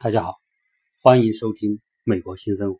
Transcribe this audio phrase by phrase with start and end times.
[0.00, 0.36] 大家好，
[1.02, 2.78] 欢迎收听美国新生活。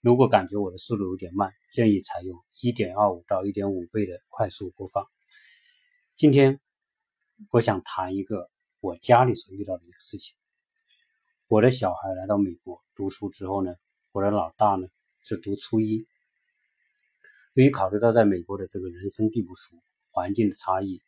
[0.00, 5.08] 如果感觉我的速度有点慢，建议采用一点二五到一点五倍的快速播放。
[6.14, 6.60] 今天
[7.50, 10.36] 我想谈一个我家里所遇到的一个事情。
[11.48, 13.74] 我的小孩来到美国读书之后呢，
[14.12, 14.86] 我的老大呢
[15.22, 16.06] 是读初一。
[17.54, 19.74] 由于考虑到在美国的这个人生地不熟、
[20.12, 21.02] 环境的差异，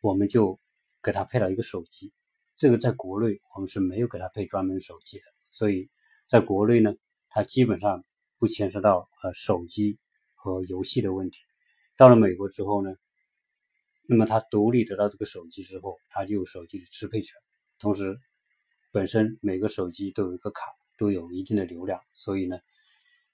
[0.00, 0.58] 我们就
[1.04, 2.12] 给他配了一个手机。
[2.56, 5.90] 这个在国内我们是没有给他配专门手机的，所以
[6.28, 6.94] 在国内呢，
[7.28, 8.04] 他基本上
[8.38, 9.98] 不牵涉到呃手机
[10.34, 11.40] 和游戏的问题。
[11.96, 12.94] 到了美国之后呢，
[14.08, 17.36] 那么他独立得到这个手机之后，他就有手机的支配权。
[17.78, 18.18] 同时，
[18.92, 20.66] 本身每个手机都有一个卡，
[20.96, 22.56] 都有一定的流量，所以呢，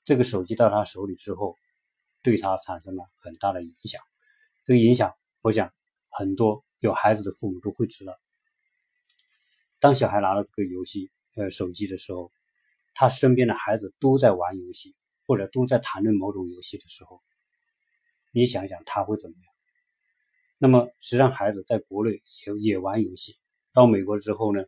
[0.02, 1.56] 这个手机到他手里之后，
[2.22, 4.00] 对他产生了很大的影响。
[4.64, 5.70] 这个影响，我想
[6.10, 8.14] 很多有孩子的父母都会知道。
[9.80, 12.30] 当小孩拿了这个游戏呃手机的时候，
[12.94, 14.94] 他身边的孩子都在玩游戏，
[15.26, 17.22] 或者都在谈论某种游戏的时候，
[18.30, 19.54] 你想想他会怎么样？
[20.58, 23.36] 那么实际上孩子在国内也也玩游戏，
[23.72, 24.62] 到美国之后呢，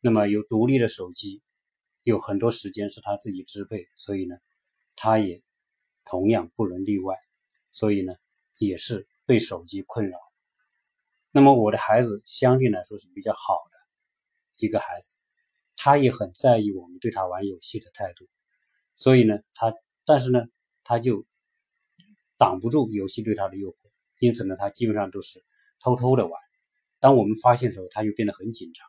[0.00, 1.42] 那么有独立的手机，
[2.02, 4.36] 有很多时间是他自己支配，所以呢，
[4.96, 5.42] 他也
[6.04, 7.16] 同样不能例外，
[7.70, 8.12] 所以呢，
[8.58, 10.18] 也是被手机困扰。
[11.30, 13.71] 那么我的孩子相对来说是比较好的。
[14.56, 15.14] 一个孩子，
[15.76, 18.28] 他也很在意我们对他玩游戏的态度，
[18.94, 20.44] 所以呢，他但是呢，
[20.84, 21.24] 他就
[22.38, 23.76] 挡不住游戏对他的诱惑，
[24.18, 25.42] 因此呢，他基本上都是
[25.80, 26.40] 偷偷的玩。
[27.00, 28.86] 当我们发现的时候，他就变得很紧张。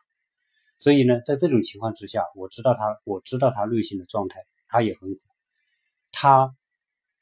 [0.78, 5.20] 所以呢，在这种情况之下，我知道他，我知道他内心的状态，他也很苦，
[6.12, 6.54] 他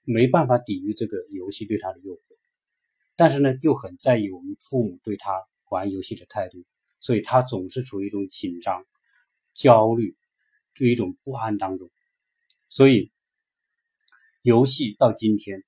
[0.04, 2.20] 没办法抵御这个游戏对他的诱惑，
[3.14, 5.32] 但是呢，又很在意我们父母对他
[5.70, 6.64] 玩游戏的态度。
[7.02, 8.86] 所以他总是处于一种紧张、
[9.54, 10.16] 焦虑、
[10.72, 11.90] 就一种不安当中。
[12.68, 13.10] 所以，
[14.42, 15.64] 游戏到今天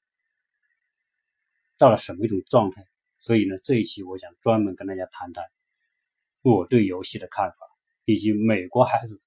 [1.76, 2.86] 到了什么一种状态？
[3.18, 5.44] 所以呢，这一期我想专门跟大家谈谈
[6.40, 7.56] 我对游戏的看法，
[8.04, 9.20] 以及美国孩子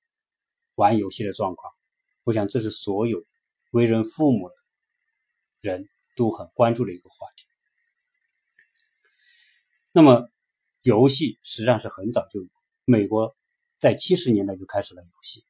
[0.75, 1.73] 玩游戏的状况。
[2.23, 3.21] 我想这是所有
[3.71, 4.55] 为人父母的
[5.59, 7.45] 人都很关注的一个话题。
[9.91, 10.29] 那么。
[10.87, 12.47] 游戏实际上是很早就，
[12.85, 13.35] 美国
[13.77, 15.43] 在七十年代就开始了游戏，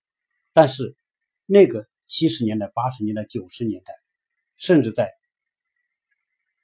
[0.51, 0.97] 但是
[1.45, 3.93] 那个七十年代、八十年代、九十年代，
[4.55, 5.11] 甚至在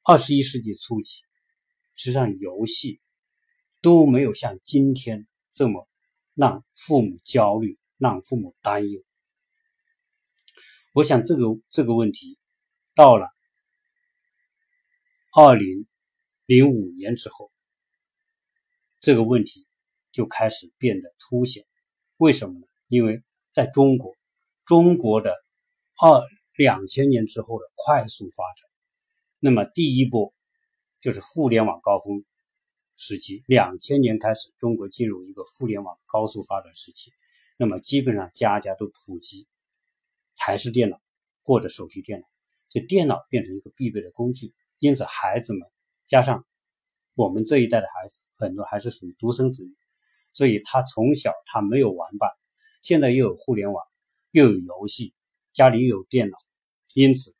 [0.01, 1.21] 二十一世纪初期，
[1.93, 2.99] 实际上游戏
[3.79, 5.87] 都没有像今天这么
[6.33, 9.03] 让父母焦虑、让父母担忧。
[10.93, 12.39] 我想这个这个问题
[12.95, 13.27] 到了
[15.31, 15.85] 二零
[16.47, 17.52] 零五年之后。
[19.03, 19.67] 这个问题
[20.13, 21.65] 就开始变得凸显，
[22.15, 22.65] 为什么呢？
[22.87, 23.21] 因为
[23.51, 24.15] 在中国，
[24.65, 25.35] 中国的
[26.01, 26.21] 二
[26.55, 28.65] 两千年之后的快速发展，
[29.39, 30.33] 那么第一波
[31.01, 32.23] 就是互联网高峰
[32.95, 37.11] 时期，两千年开始，中国进入一个互联网高速发展时期，
[37.57, 39.49] 那么基本上家家都普及
[40.37, 41.01] 台式电脑
[41.43, 42.27] 或者手提电脑，
[42.69, 45.61] 所以电脑变成一个必备的工具，因此孩子们
[46.05, 46.45] 加上。
[47.15, 49.75] 我们这一代的孩子很多还是属于独生子女，
[50.31, 52.29] 所以他从小他没有玩伴，
[52.81, 53.85] 现在又有互联网，
[54.31, 55.13] 又有游戏，
[55.51, 56.37] 家里又有电脑，
[56.95, 57.35] 因此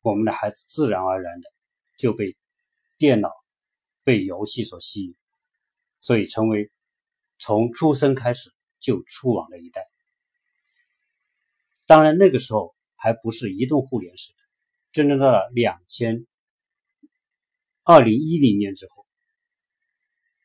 [0.00, 1.50] 我们的孩子自然而然的
[1.98, 2.36] 就被
[2.98, 3.30] 电脑、
[4.04, 5.16] 被游戏所吸引，
[6.00, 6.70] 所以成为
[7.40, 9.88] 从出生开始就出网的一代。
[11.86, 14.38] 当然那个时候还不是移动互联时代，
[14.92, 16.26] 真正到了两千。
[17.84, 19.04] 二零一零年之后，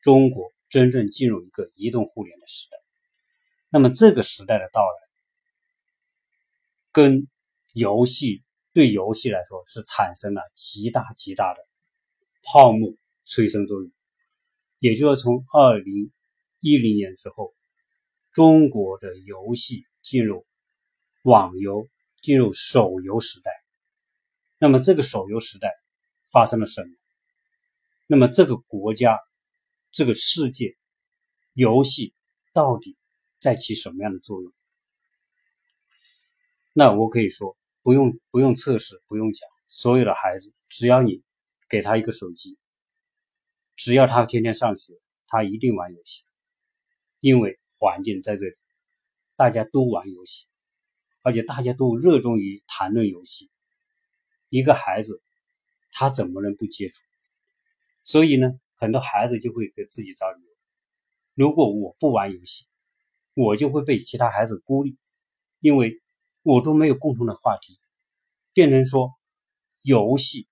[0.02, 2.76] 中国真正进入一个移动互联的时代。
[3.70, 4.96] 那么这个时代的到来，
[6.90, 7.28] 跟
[7.72, 11.60] 游戏对游戏来说是产生了极大极大的
[12.42, 12.92] 泡沫
[13.24, 13.92] 催生作用。
[14.80, 16.10] 也就是从二零
[16.60, 17.54] 一零年之后，
[18.32, 20.44] 中国的游戏进入
[21.22, 21.88] 网游、
[22.20, 23.52] 进入手游时代。
[24.58, 25.72] 那么这个手游时代
[26.32, 26.97] 发生了什么？
[28.10, 29.18] 那么这个国家，
[29.92, 30.78] 这个世界，
[31.52, 32.14] 游戏
[32.54, 32.96] 到底
[33.38, 34.50] 在起什么样的作用？
[36.72, 41.22] 那我可以说，不用不用测试，不用讲，所有的孩子，只要你
[41.68, 42.56] 给他一个手机，
[43.76, 44.94] 只要他天天上学，
[45.26, 46.24] 他一定玩游戏，
[47.20, 48.56] 因为环境在这里，
[49.36, 50.46] 大家都玩游戏，
[51.20, 53.50] 而且大家都热衷于谈论游戏，
[54.48, 55.22] 一个孩子，
[55.90, 56.94] 他怎么能不接触？
[58.08, 60.48] 所以呢，很多孩子就会给自己找理由：
[61.34, 62.64] 如果我不玩游戏，
[63.34, 64.96] 我就会被其他孩子孤立，
[65.60, 66.00] 因为
[66.42, 67.78] 我都没有共同的话题，
[68.54, 69.12] 变成说
[69.82, 70.48] 游戏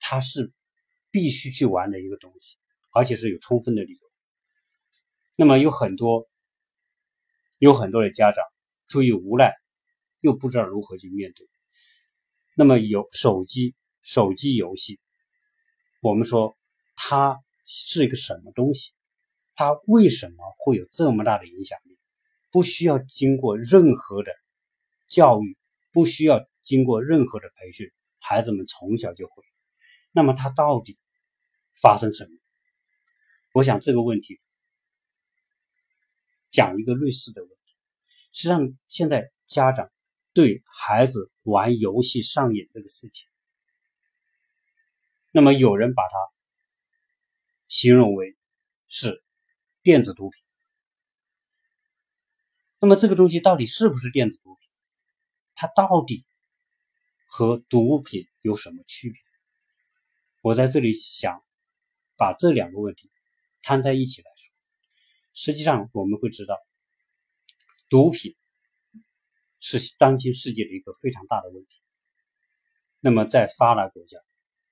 [0.00, 0.52] 它是
[1.12, 2.56] 必须去玩的一个东西，
[2.90, 4.00] 而且是有充分的理由。
[5.36, 6.28] 那么有很多
[7.58, 8.44] 有很多的家长
[8.88, 9.54] 出于无奈，
[10.20, 11.48] 又不知道如何去面对。
[12.56, 14.98] 那么有手机手机游戏，
[16.00, 16.57] 我们说
[17.00, 18.92] 它是一个什么东西？
[19.54, 21.96] 它为什么会有这么大的影响力？
[22.50, 24.32] 不需要经过任何的
[25.06, 25.56] 教育，
[25.92, 29.44] 不需要经过任何的培训，孩子们从小就会。
[30.10, 30.98] 那么它到底
[31.80, 32.30] 发生什么？
[33.52, 34.40] 我想这个问题
[36.50, 37.76] 讲一个类似的问题。
[38.32, 39.88] 实际上，现在家长
[40.32, 43.28] 对孩子玩游戏上瘾这个事情，
[45.32, 46.16] 那么有人把它
[47.68, 48.36] 形容为
[48.88, 49.22] 是
[49.82, 50.42] 电子毒品。
[52.80, 54.68] 那么这个东西到底是不是电子毒品？
[55.54, 56.24] 它到底
[57.26, 59.20] 和毒品有什么区别？
[60.40, 61.44] 我在这里想
[62.16, 63.10] 把这两个问题
[63.62, 64.54] 摊在一起来说。
[65.34, 66.56] 实际上我们会知道，
[67.88, 68.34] 毒品
[69.60, 71.82] 是当今世界的一个非常大的问题。
[73.00, 74.18] 那么在发达国家，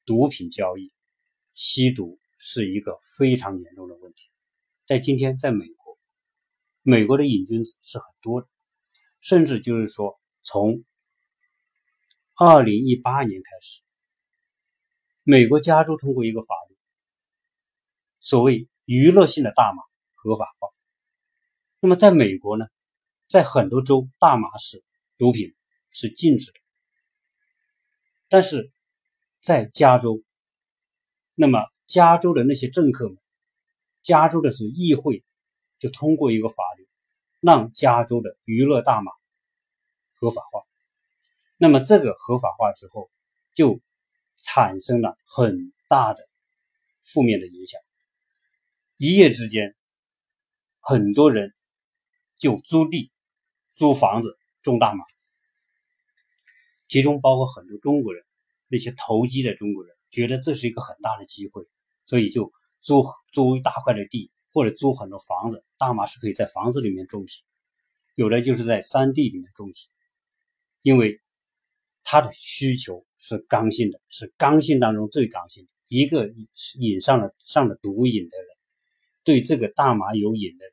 [0.05, 0.93] 毒品交易、
[1.53, 4.31] 吸毒是一个非常严重的问题。
[4.87, 5.99] 在今天，在美国。
[6.83, 8.47] 美国的瘾君子是很多的，
[9.21, 10.85] 甚至就是说，从
[12.37, 13.83] 二零一八年开始，
[15.25, 16.77] 美国加州通过一个法律，
[18.21, 19.83] 所谓娱乐性的大麻
[20.15, 20.69] 合法化。
[21.81, 22.67] 那么，在美国呢，
[23.27, 24.85] 在很多州，大麻是
[25.19, 25.53] 毒品，
[25.91, 26.61] 是禁止的。
[28.29, 28.71] 但是
[29.43, 30.23] 在加州，
[31.35, 33.17] 那么加州的那些政客们，
[34.03, 35.23] 加州的是议会。
[35.79, 36.89] 就通过一个法律，
[37.41, 39.13] 让加州的娱乐大麻
[40.15, 40.63] 合法化。
[41.59, 43.11] 那么这个合法化之后，
[43.53, 43.79] 就
[44.39, 46.27] 产生了很大的
[47.03, 47.79] 负面的影响。
[48.97, 49.77] 一夜之间，
[50.81, 51.55] 很多人
[52.39, 53.13] 就租地、
[53.75, 55.05] 租房子种大麻，
[56.89, 58.25] 其中包括很多中国人，
[58.69, 61.69] 那些投机的中国人觉得这是一个很大的机会，
[62.07, 62.51] 所以就
[62.81, 64.31] 租租一大块的地。
[64.53, 67.43] 或者租很多房子，大麻是可以在房子里面种植，
[68.15, 69.89] 有的就是在山地里面种植，
[70.81, 71.21] 因为
[72.03, 75.71] 它的需求是刚性的，是刚性当中最刚性的。
[75.89, 76.33] 一个
[76.79, 78.49] 瘾上了上了毒瘾的人，
[79.25, 80.73] 对这个大麻有瘾的人，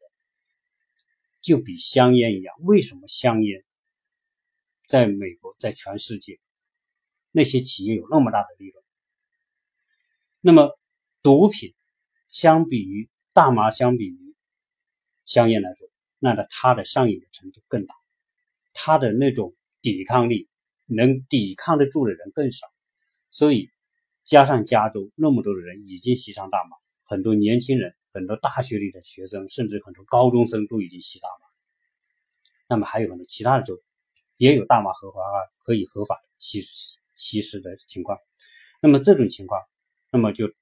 [1.41, 2.55] 就比香烟一样。
[2.61, 3.65] 为什么香烟
[4.87, 6.39] 在美国，在全世界
[7.31, 8.81] 那些企业有那么大的利润？
[10.39, 10.79] 那么
[11.23, 11.73] 毒品
[12.27, 14.35] 相比于大麻相比于
[15.23, 15.87] 香烟来说，
[16.19, 17.95] 那它它的上瘾的程度更大，
[18.73, 20.49] 它的那种抵抗力
[20.85, 22.67] 能抵抗得住的人更少，
[23.29, 23.69] 所以
[24.25, 26.75] 加上加州那么多的人已经吸上大麻，
[27.05, 31.47] 很多年轻人、很多大学里的学生，甚至很多高中生都已经吸大麻，
[32.67, 33.81] 那么还有很多其他的州
[34.35, 35.19] 也有大麻合法
[35.63, 36.61] 可以合法吸
[37.15, 38.19] 吸食的情况，
[38.81, 39.61] 那么这种情况，
[40.11, 40.53] 那么就。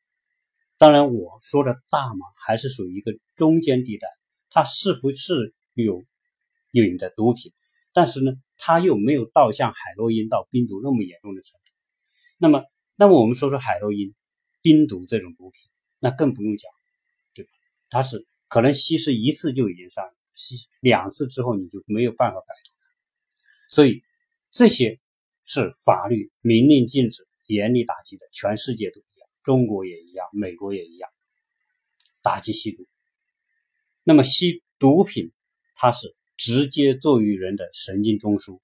[0.82, 4.08] 当然，我说的大麻还是属于一个中间地带，
[4.50, 6.04] 它是不是有
[6.72, 7.54] 瘾的毒品？
[7.94, 11.72] 但是呢，它又没有到像海洛因到冰毒那么严重的程度。
[12.40, 12.64] 那么，
[12.96, 14.16] 那么我们说说海洛因、
[14.64, 15.70] 冰毒这种毒品，
[16.00, 16.72] 那更不用讲，
[17.36, 17.52] 对吧？
[17.92, 22.90] 它是可能吸食一次就已经上瘾，吸两次之后你就没有办法摆脱它。
[23.70, 24.02] 所以
[24.50, 25.00] 这些
[25.46, 29.00] 是法律明令禁止、严厉打击的，全世界都。
[29.44, 31.10] 中国也一样，美国也一样，
[32.22, 32.88] 打击吸毒。
[34.04, 35.32] 那么吸毒品，
[35.76, 38.62] 它是直接作用于人的神经中枢，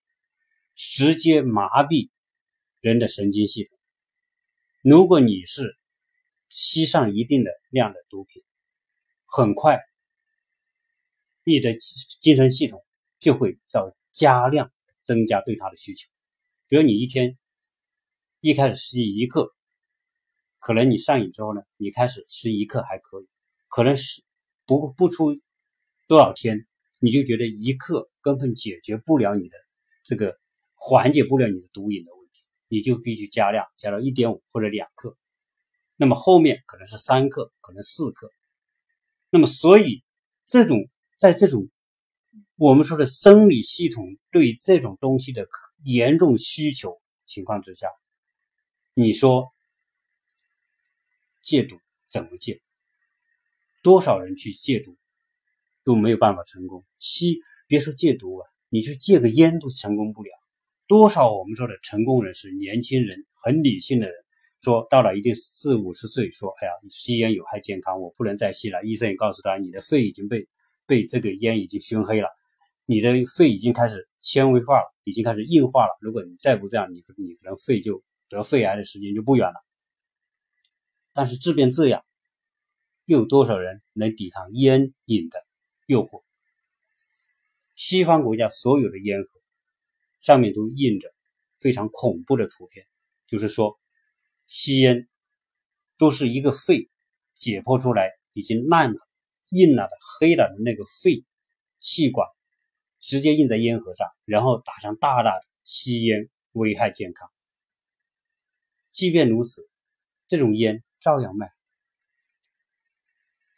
[0.75, 2.09] 直接麻痹
[2.79, 3.77] 人的神经系统。
[4.83, 5.77] 如果你是
[6.49, 8.43] 吸上一定的量的毒品，
[9.25, 9.79] 很快
[11.43, 11.75] 你的
[12.21, 12.85] 精神系统
[13.19, 16.07] 就会要加量增加对它的需求。
[16.67, 17.37] 比如你一天
[18.41, 19.56] 一开始吸一克。
[20.59, 23.27] 可能你上瘾之后呢，你开始吃一克还可以，
[23.67, 24.23] 可能是
[24.65, 25.39] 不不出
[26.07, 26.65] 多少天，
[26.99, 29.57] 你就觉得一克根本解决不了你的
[30.03, 30.37] 这个
[30.73, 35.15] 缓解不了你的毒瘾的问题，你就必须加量，加到一点五或者两克，
[35.95, 38.31] 那么后面可能是三克，可能四克，
[39.29, 40.03] 那么所以
[40.45, 41.69] 这种在这种
[42.55, 45.47] 我们说的生理系统对这种东西的
[45.83, 47.87] 严重需求情况之下，
[48.95, 49.53] 你说。
[51.41, 51.77] 戒毒
[52.09, 52.61] 怎么戒？
[53.83, 54.97] 多少人去戒毒
[55.83, 56.83] 都没有办法成功。
[56.99, 60.29] 吸别说戒毒啊，你去戒个烟都成功不了。
[60.87, 64.15] 多少我们说的成功人士，年轻人很理性的人，
[64.61, 68.83] 说到了一定四五十岁，说哎呀，吸烟有害健康，我不能再吸了。
[68.83, 70.47] 医生也告诉他，你的肺已经被
[70.85, 72.29] 被这个烟已经熏黑了，
[72.85, 75.97] 你的肺已经开始纤维化了，已经开始硬化了。
[76.01, 79.66] 如果你再不这样，你你可能肺就得肺癌的时间就不远了。
[81.17, 82.05] 但是即便这样，
[83.05, 85.43] 又有多少人能抵抗烟瘾的
[85.87, 86.23] 诱惑？
[87.73, 89.27] 西方国家所有的烟盒。
[90.19, 91.11] 上面都印着
[91.59, 92.85] 非常恐怖的图片，
[93.25, 93.79] 就是说
[94.45, 95.09] 吸烟
[95.97, 96.87] 都是一个肺
[97.33, 98.99] 解剖出来已经烂了、
[99.49, 101.23] 硬了的、黑了的那个肺
[101.79, 102.27] 气管，
[102.99, 107.27] 直接印在烟盒上，然后打上大大的“吸烟危害健康”。
[108.93, 109.67] 即便如此，
[110.27, 111.49] 这种烟照样卖。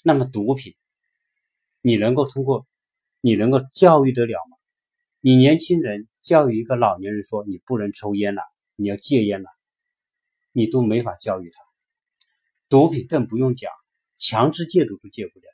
[0.03, 0.75] 那么毒品，
[1.81, 2.67] 你能够通过，
[3.21, 4.57] 你能够教育得了吗？
[5.19, 6.07] 你年轻人。
[6.21, 8.41] 教育一个老年人说你不能抽烟了，
[8.75, 9.49] 你要戒烟了，
[10.51, 11.59] 你都没法教育他。
[12.67, 13.71] 毒品更不用讲，
[14.17, 15.45] 强制戒毒都戒不了。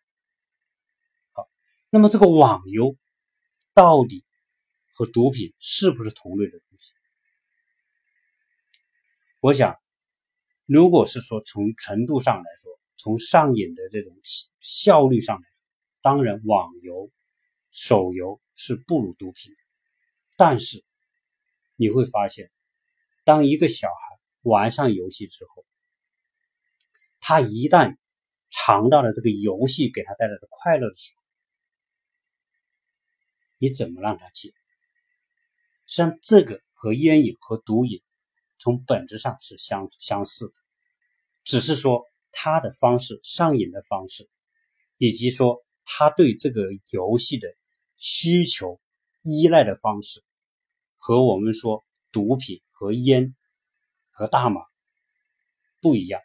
[1.33, 1.47] 好，
[1.91, 2.97] 那么这个网游
[3.73, 4.25] 到底
[4.91, 6.95] 和毒品是不是同类的东西？
[9.39, 9.79] 我想，
[10.65, 14.17] 如果是说从程度上来说，从上瘾的这种
[14.59, 15.63] 效率上来说，
[16.01, 17.11] 当然网游、
[17.71, 19.53] 手游是不如毒品。
[20.37, 20.83] 但是
[21.75, 22.51] 你会发现，
[23.23, 25.65] 当一个小孩玩上游戏之后，
[27.19, 27.95] 他一旦
[28.49, 31.21] 尝到了这个游戏给他带来的快乐的时候，
[33.59, 34.51] 你怎么让他戒？
[35.85, 38.01] 像，这个和烟瘾和毒瘾
[38.57, 40.53] 从本质上是相相似的，
[41.43, 44.29] 只是说他的方式、上瘾的方式，
[44.97, 47.47] 以及说他对这个游戏的
[47.97, 48.79] 需求。
[49.27, 50.23] 依赖的方式
[50.97, 53.35] 和我们说毒品和烟
[54.11, 54.61] 和大麻
[55.81, 56.21] 不一样，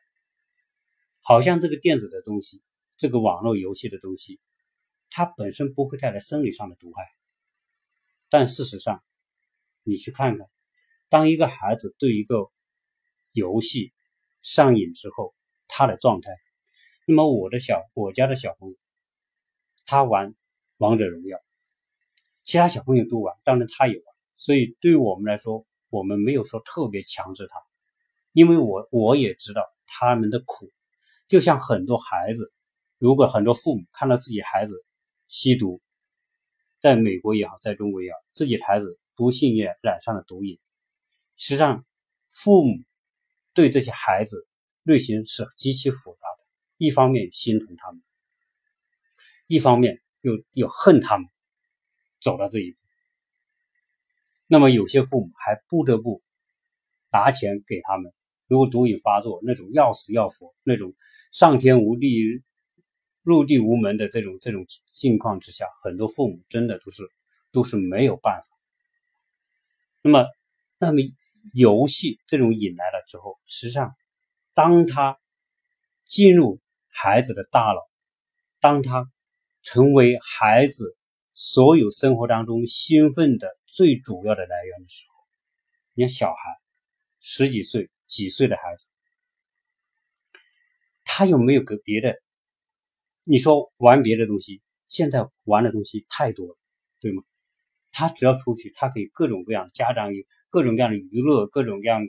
[1.22, 2.62] 好像这个电子的东西，
[2.98, 4.38] 这个网络游戏的东西，
[5.08, 7.08] 它本身不会带来生理上的毒害。
[8.28, 9.02] 但事实上，
[9.82, 10.46] 你去看看，
[11.10, 12.50] 当一个孩子对一个
[13.32, 13.92] 游戏
[14.40, 15.34] 上瘾之后，
[15.68, 16.30] 他的状态，
[17.06, 18.76] 那么我的小我家的小朋友，
[19.84, 20.34] 他玩
[20.78, 21.36] 王者荣耀。
[22.44, 24.04] 其他小朋友都玩，当然他也玩，
[24.36, 27.60] 所以对于我们来说，我们没有说特别强制他，
[28.32, 30.70] 因为我我也知道他们的苦，
[31.28, 32.52] 就像很多孩子，
[32.98, 34.84] 如果很多父母看到自己孩子
[35.28, 35.80] 吸毒，
[36.78, 40.58] 在美国也好，在中国也好，自己的孩子不幸也染上了毒瘾，
[41.40, 41.86] 实际上
[42.28, 42.84] 父母
[43.54, 44.46] 对这些孩子
[44.82, 46.44] 内心是极其复杂的，
[46.76, 48.02] 一方面心疼他们，
[49.46, 51.26] 一方面又又恨他们。
[52.20, 52.78] 走到这一步，
[54.46, 56.22] 那么有些父母还不得不
[57.10, 58.12] 拿钱给他们。
[58.46, 60.94] 如果毒瘾发作，那种要死要活、那种
[61.32, 62.42] 上天无地、
[63.24, 67.02] 入地无门的这种这种境况之下，很多父母真的都是
[67.50, 68.48] 都是没有办法。
[70.02, 70.26] 那么，
[70.78, 71.00] 那么
[71.54, 73.94] 游戏这种瘾来了之后，实际上，
[74.54, 75.18] 当他
[76.04, 77.80] 进入孩子的大脑，
[78.60, 79.10] 当他
[79.62, 80.96] 成为孩子。
[81.32, 85.14] 所有生活当中兴奋的最主要的来源的时候，
[85.94, 86.60] 你看小孩
[87.20, 88.88] 十几岁、几岁的孩子，
[91.04, 92.20] 他有没有个别的？
[93.24, 96.58] 你说玩别的东西，现在玩的东西太多了，
[97.00, 97.22] 对吗？
[97.92, 102.02] 他只要出去，他可以各种各样的家长有各种各样的娱乐，各种各样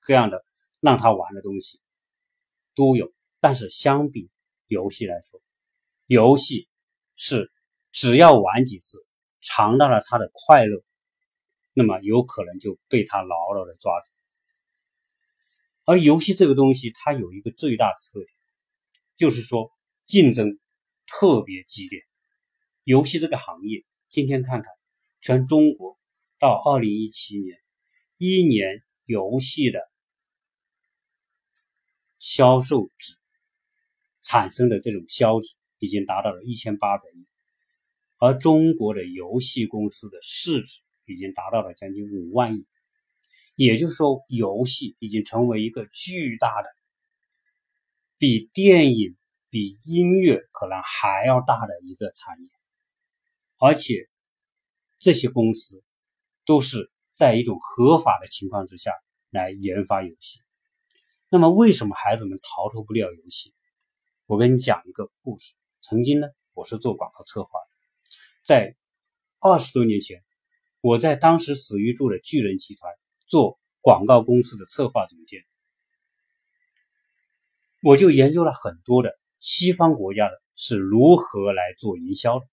[0.00, 0.44] 各样的
[0.80, 1.80] 让他玩的东西
[2.74, 3.12] 都有。
[3.40, 4.30] 但是相比
[4.66, 5.40] 游戏来说，
[6.06, 6.68] 游戏
[7.16, 7.50] 是。
[7.96, 9.06] 只要玩几次，
[9.40, 10.82] 尝到了他的快乐，
[11.74, 14.10] 那么有可能就被他牢牢的抓住。
[15.84, 18.28] 而游戏这个东西，它有一个最大的特点，
[19.14, 19.70] 就是说
[20.04, 20.58] 竞争
[21.06, 22.00] 特别激烈。
[22.82, 24.72] 游戏这个行业，今天看看
[25.24, 25.98] 全中国
[26.38, 27.56] 到二零一七年
[28.18, 29.80] 一年游戏的
[32.18, 33.16] 销售值
[34.20, 37.26] 产生的这种销值，已经达到了一千八百亿。
[38.18, 42.66] 而中国的游戏公司的市值已经达到了将近五万亿，
[43.54, 46.68] 也就是说，游戏已经成为一个巨大的、
[48.18, 49.16] 比电影、
[49.48, 52.50] 比音乐可能还要大的一个产业。
[53.56, 54.06] 而且，
[55.04, 55.84] 这些公司
[56.46, 58.90] 都是在一种合法的情况之下
[59.28, 60.40] 来研发游戏。
[61.28, 63.52] 那么，为什么孩子们逃脱不了游戏？
[64.24, 65.52] 我跟你讲一个故事。
[65.82, 67.66] 曾经呢，我是做广告策划的。
[68.42, 68.76] 在
[69.40, 70.24] 二十多年前，
[70.80, 72.90] 我在当时死于住的巨人集团
[73.26, 75.44] 做广告公司的策划总监，
[77.82, 82.46] 我就研究了很多的西方国家的是如何来做营销的。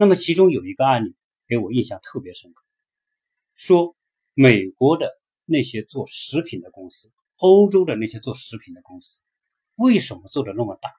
[0.00, 1.14] 那么其中有一个案例
[1.46, 2.64] 给我印象特别深刻，
[3.54, 3.94] 说
[4.32, 9.20] 美国的那些做食品的公司，欧洲的那些做食品的公司，
[9.74, 10.90] 为什么做的那么大？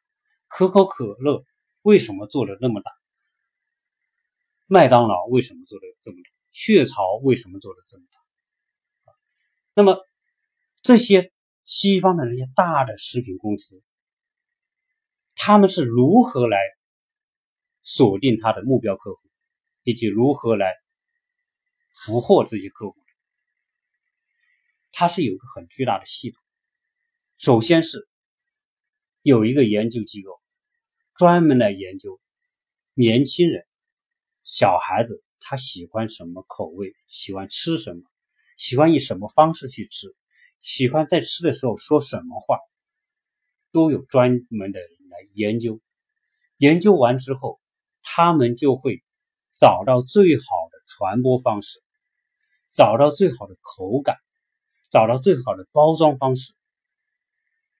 [0.48, 1.44] 可口可乐
[1.82, 2.92] 为什么做的那么大？
[4.68, 6.30] 麦当劳为什么做的这么大？
[6.52, 9.14] 雀巢为什么做的这么大？
[9.74, 9.98] 那么
[10.84, 13.82] 这些西方的那些大的食品公司，
[15.34, 16.60] 他们是如何来
[17.84, 19.20] 锁定他的目标客户，
[19.84, 20.74] 以及如何来
[21.94, 22.96] 俘获这些客户？
[24.92, 26.42] 它是有个很巨大的系统。
[27.38, 28.08] 首先是
[29.22, 30.40] 有一个研究机构
[31.16, 32.20] 专门来研究
[32.94, 33.66] 年轻人。
[34.44, 36.94] 小孩子他喜欢什么口味？
[37.08, 38.04] 喜欢吃什么？
[38.58, 40.14] 喜欢以什么方式去吃？
[40.60, 42.58] 喜欢在吃的时候说什么话？
[43.72, 45.80] 都有专门的人来研究。
[46.58, 47.61] 研究完之后，
[48.14, 49.02] 他们就会
[49.54, 51.82] 找到最好的传播方式，
[52.70, 54.18] 找到最好的口感，
[54.90, 56.54] 找到最好的包装方式，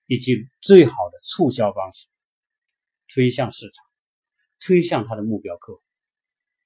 [0.06, 2.08] 以及最好的促销方式，
[3.14, 3.86] 推向市场，
[4.62, 5.82] 推向他的目标客户。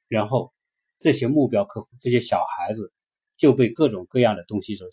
[0.08, 0.54] 然后，
[1.00, 2.94] 这些目标客户，这些小孩子，
[3.36, 4.88] 就被各种各样的东西所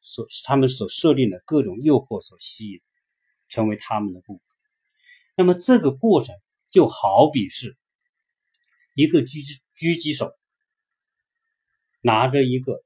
[0.00, 2.80] 所他们所设定的各种诱惑所吸引，
[3.48, 4.42] 成为他们的顾客。
[5.36, 6.34] 那么，这个过程
[6.70, 7.76] 就好比是
[8.94, 10.32] 一个狙狙击手
[12.00, 12.84] 拿着一个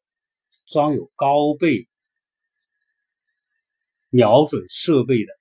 [0.67, 1.87] 装有高倍
[4.09, 5.39] 瞄准设备的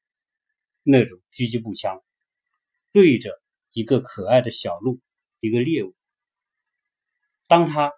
[0.83, 2.03] 那种狙击步枪，
[2.91, 4.99] 对着一个可爱的小鹿，
[5.39, 5.95] 一个猎物。
[7.47, 7.93] 当他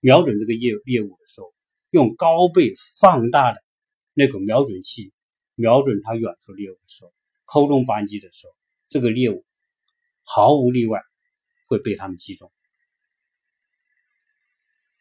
[0.00, 1.54] 瞄准这个猎猎物的时候，
[1.90, 3.62] 用高倍放大的
[4.12, 5.12] 那个瞄准器
[5.54, 7.12] 瞄准他远处猎物的时候，
[7.44, 8.56] 扣动扳机的时候，
[8.88, 9.44] 这个猎物
[10.24, 11.00] 毫无例外
[11.68, 12.50] 会被他们击中。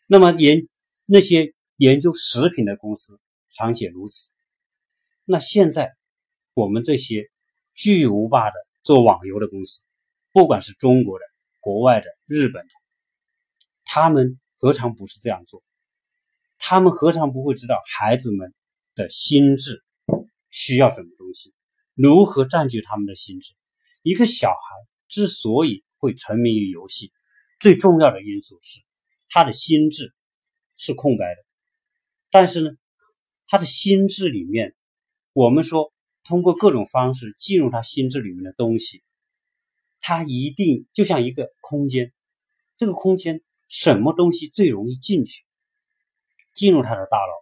[0.05, 0.67] 那么研
[1.05, 4.31] 那些研究食品的公司常且如此。
[5.25, 5.95] 那现在
[6.53, 7.31] 我们这些
[7.73, 9.83] 巨无霸的做网游的公司，
[10.31, 11.25] 不管是中国的、
[11.59, 12.69] 国外的、日本的。
[13.83, 15.63] 他们何尝不是这样做？
[16.57, 18.53] 他们何尝不会知道孩子们
[18.95, 19.83] 的心智
[20.49, 21.53] 需要什么东西，
[21.93, 23.53] 如何占据他们的心智？
[24.01, 24.55] 一个小孩
[25.07, 27.11] 之所以会沉迷于游戏，
[27.59, 28.81] 最重要的因素是
[29.29, 30.13] 他的心智
[30.75, 31.45] 是空白的。
[32.29, 32.71] 但是呢，
[33.47, 34.75] 他的心智里面，
[35.33, 39.03] 我们说通过各种方式进入他心智里面的东西，
[39.99, 42.13] 他一定就像一个空间，
[42.75, 43.41] 这个空间。
[43.69, 45.43] 什么东西最容易进去，
[46.53, 47.33] 进入他的大脑？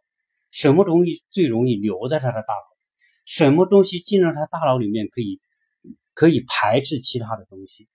[0.50, 2.78] 什么东西最容易留在他的大脑？
[3.26, 5.40] 什么东西进入他大脑里面可以
[6.16, 7.88] 可以排斥其他的东西？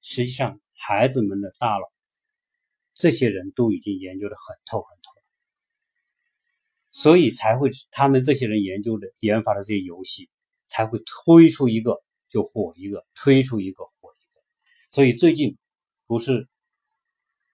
[0.00, 1.92] 实际上，孩子们的大脑，
[2.94, 5.22] 这些人都已经研究的很透很透了，
[6.90, 10.28] 所以才会他们这些人研究的研发的这些游戏
[10.66, 14.42] 才会推出一个就火一个，推出一个火一个。
[14.90, 15.56] 所以最近
[16.06, 16.48] 不是。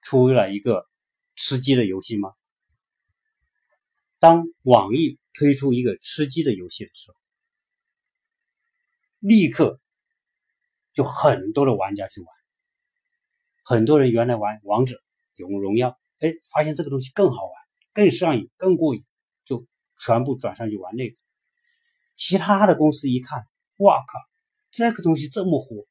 [0.07, 0.87] 出了一个
[1.35, 2.35] 吃鸡的游戏吗？
[4.19, 7.17] 当网易推出一个吃鸡的游戏的时候，
[9.21, 9.81] 立刻
[10.95, 12.29] 就很多的玩家去玩。
[13.65, 15.03] 很多人原来玩王者、
[15.37, 17.53] 勇荣耀，哎，发现这个东西更好玩、
[17.93, 19.05] 更上瘾、更过瘾，
[19.45, 19.67] 就
[19.99, 21.17] 全部转上去玩那个。
[22.15, 23.45] 其他的公司一看，
[23.79, 24.19] 哇靠，
[24.71, 25.87] 这个东西这么火，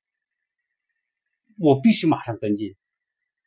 [1.59, 2.75] 我必须马上跟进。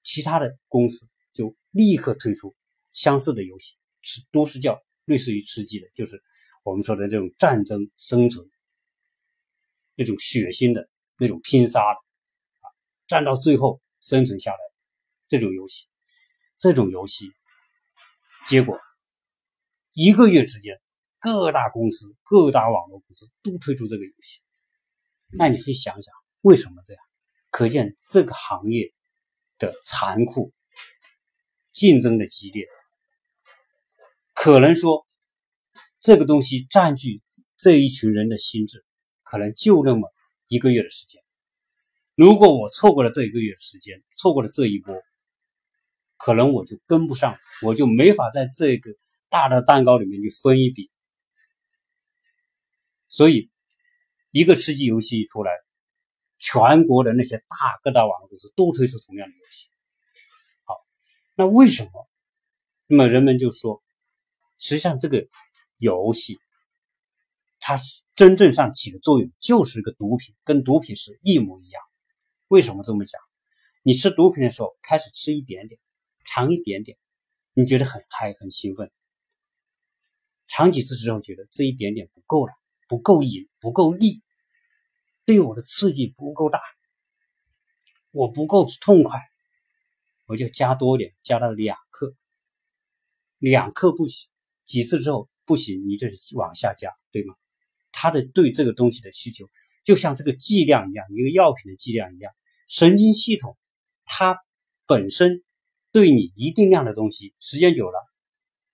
[0.02, 2.54] 其他的公司就立刻推出
[2.92, 6.22] 相似的游戏，是都是叫类似于吃鸡的，就是
[6.64, 8.48] 我们说的这种战争生存，
[9.94, 11.98] 那种血腥的那种拼杀的
[12.60, 12.66] 啊，
[13.06, 14.58] 战到最后生存下来
[15.28, 15.86] 这种游戏，
[16.56, 17.32] 这种游戏
[18.46, 18.78] 结果
[19.92, 20.80] 一个月之间，
[21.18, 24.40] 各大公司、各大网络公司都推出这个游戏，
[25.38, 27.02] 那你去想想为什么这样？
[27.50, 28.92] 可见这个行业。
[29.58, 30.52] 的残酷，
[31.72, 32.66] 竞争的激烈，
[34.34, 35.06] 可能说
[35.98, 37.22] 这个东西占据
[37.56, 38.84] 这一群人的心智，
[39.22, 40.12] 可能就那么
[40.48, 41.22] 一个月的时间。
[42.14, 44.94] 如果我错过了这一个月的时间，错过了这一波，
[46.16, 48.90] 可能我就跟不上，我就没法在这个
[49.28, 50.90] 大的蛋糕里面去分一笔。
[53.08, 53.50] 所以，
[54.30, 55.52] 一个吃鸡游戏一出来，
[56.38, 59.68] 全国的那些大各大网络公司都推出同样的游戏。
[60.64, 60.74] 好，
[61.34, 62.08] 那为什么？
[62.86, 63.82] 那么人们就说，
[64.56, 65.26] 实际上这个
[65.76, 66.38] 游戏，
[67.58, 71.82] 它是真正上起的作用就是一个毒品，跟毒品是一模一样。
[72.48, 73.20] 为什么这么讲？
[73.82, 75.78] 你吃毒品的时候，开始吃一点点，
[76.24, 76.98] 尝一点点，
[77.52, 78.90] 你觉得很嗨很兴奋，
[80.46, 82.52] 尝几次之后，觉得这一点点不够了，
[82.88, 84.22] 不够瘾，不够力。
[85.24, 86.60] 对我的刺激不够大，
[88.12, 89.20] 我不够痛快，
[90.26, 92.14] 我就加多点，加到两克，
[93.38, 94.30] 两克不行，
[94.64, 97.34] 几次之后不行，你就往下加，对吗？
[97.98, 99.48] 他的对这个东西的需求，
[99.82, 102.30] 就像这个剂量一样，一个药品的剂量一样，
[102.68, 103.56] 神经系统
[104.04, 104.36] 它
[104.86, 105.42] 本身
[105.92, 107.98] 对你一定量的东西，时间久了，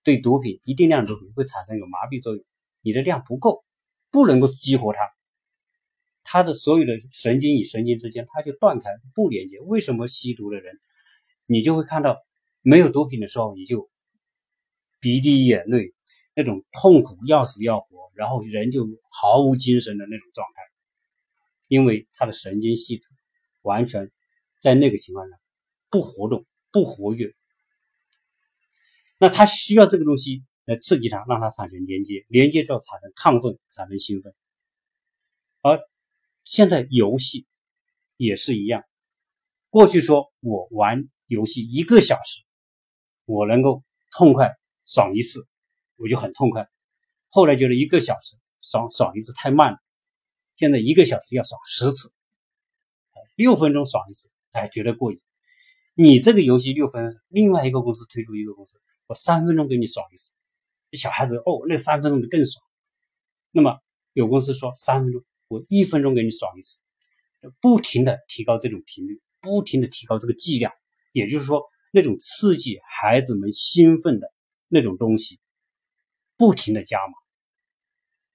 [0.03, 2.43] 对毒品一定量的毒品会产生一个麻痹作用，
[2.81, 3.63] 你的量不够，
[4.11, 4.99] 不能够激活它。
[6.25, 9.59] 他的所有的神经与神经之间，它就断开不连接。
[9.59, 10.75] 为什么吸毒的人，
[11.45, 12.17] 你就会看到
[12.61, 13.89] 没有毒品的时候，你就
[14.99, 15.93] 鼻涕眼泪，
[16.35, 20.61] 那种痛苦要死要活，然后人就毫无精神的那种状态，
[21.67, 23.05] 因为他的神经系统
[23.61, 24.11] 完全
[24.61, 25.39] 在那个情况下
[25.89, 27.33] 不活动、不活跃。
[29.19, 34.33] 那他需要这个东西来刺激他，让他产生连接，连接之后产生亢奋，产生兴奋，
[35.61, 35.79] 而。
[36.45, 37.47] 现在游戏
[38.17, 38.83] 也是一样，
[39.69, 42.41] 过去说我玩游戏一个小时，
[43.23, 44.51] 我能够痛快
[44.83, 45.47] 爽一次，
[45.95, 46.67] 我就很痛快。
[47.29, 49.77] 后来觉得一个小时爽爽一次太慢了，
[50.55, 52.11] 现在一个小时要爽十次，
[53.35, 55.19] 六分钟爽一次，哎，觉得过瘾。
[55.95, 60.33] 你这个游戏六分，另外一个公司推出一个公司，我三分钟给你爽一次，
[60.93, 62.63] 小孩子哦，那三分钟就更爽。
[63.51, 63.79] 那么
[64.13, 65.23] 有公司说三分钟。
[65.49, 66.79] 我一分钟给你爽一次，
[67.61, 70.73] 不停的提高这种频率，不停的提高这个剂量，
[71.11, 74.33] 也就是说，那种刺激孩子们兴奋的
[74.67, 75.39] 那种东西，
[76.37, 77.13] 不停的加码。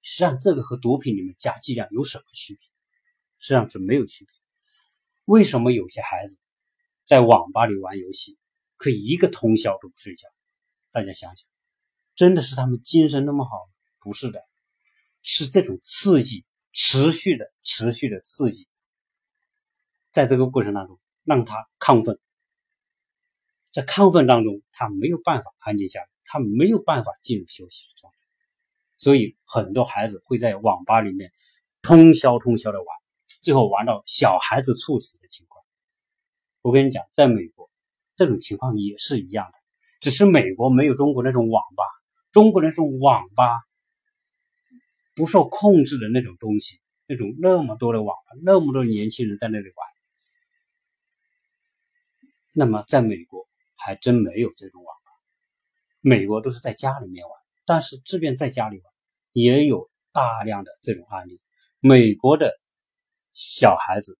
[0.01, 2.61] 实际上，这个和毒品里面加剂量有什么区别？
[3.39, 4.33] 实际上是没有区别。
[5.25, 6.39] 为什么有些孩子
[7.05, 8.37] 在网吧里玩游戏，
[8.77, 10.27] 可以一个通宵都不睡觉？
[10.91, 11.47] 大家想想，
[12.15, 13.69] 真的是他们精神那么好？
[13.99, 14.41] 不是的，
[15.21, 16.45] 是这种刺激。
[16.71, 18.67] 持续的、持续的刺激，
[20.11, 22.19] 在这个过程当中，让他亢奋，
[23.71, 28.19] 在亢奋当中，他没有办法安静下来，他没有办法进入休息状态，
[28.97, 31.31] 所以很多孩子会在网吧里面
[31.81, 32.87] 通宵通宵的玩，
[33.41, 35.65] 最后玩到小孩子猝死的情况。
[36.61, 37.69] 我跟你讲，在美国
[38.15, 39.53] 这种情况也是一样的，
[39.99, 41.83] 只是美国没有中国那种网吧，
[42.31, 43.49] 中国那种网吧。
[45.15, 49.87] 不受控制的那种东西，那种那么多的网，那么多年轻人在那里玩。
[52.53, 54.95] 那么在美国还真没有这种网，
[56.01, 57.39] 美国都是在家里面玩。
[57.65, 58.93] 但是即便在家里玩，
[59.31, 61.39] 也有大量的这种案例。
[61.79, 62.59] 美国的
[63.33, 64.17] 小孩子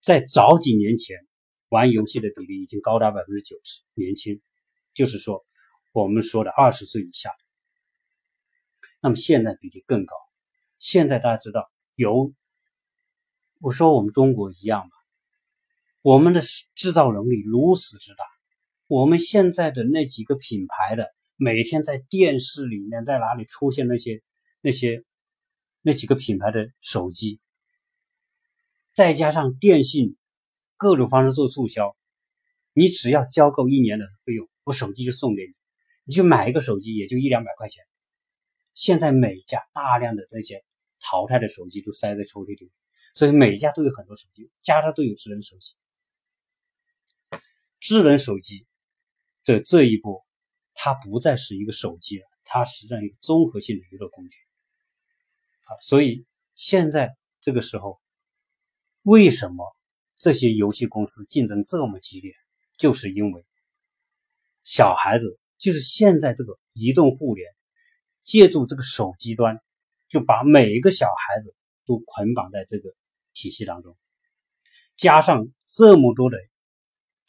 [0.00, 1.16] 在早几年前
[1.68, 4.40] 玩游戏的比例已经高达百分之九十，年轻，
[4.94, 5.44] 就是说
[5.92, 7.32] 我们说的二十岁以下。
[9.00, 10.14] 那么现在比例更高。
[10.78, 12.32] 现在大家知道有，
[13.58, 14.96] 我说我们中国一样吧，
[16.02, 16.40] 我们的
[16.74, 18.24] 制造能力如此之大。
[18.90, 24.20] 我们现在的那几个品牌的，每天在电视里面在哪里出现那些
[24.60, 25.04] 那些
[25.80, 27.38] 那几个品牌的手机，
[28.92, 30.16] 再加上电信
[30.76, 31.96] 各种方式做促销，
[32.72, 35.52] 你只要交够一年的费用，我手机就送给你。
[36.02, 37.84] 你去买一个手机也就一两百块钱。
[38.74, 40.64] 现在每家大量的这些
[40.98, 42.72] 淘汰的手机都塞在抽屉里，
[43.14, 45.76] 所以每家都有很多手机，家家都有智能手机。
[47.78, 48.66] 智能手机
[49.42, 50.24] 这这一步，
[50.74, 54.36] 它不再是一个手机了，它实际上一个综合性的娱乐工具。
[55.64, 58.00] 啊，所以现在这个时候，
[59.02, 59.64] 为什么
[60.16, 62.32] 这些游戏公司竞争这么激烈？
[62.76, 63.44] 就是因为
[64.62, 67.46] 小孩子，就是现在这个移动互联。
[68.22, 69.58] 借助这个手机端，
[70.06, 72.94] 就把每一个小孩子都捆绑在这个
[73.32, 73.96] 体系当中，
[74.96, 76.36] 加上这么多的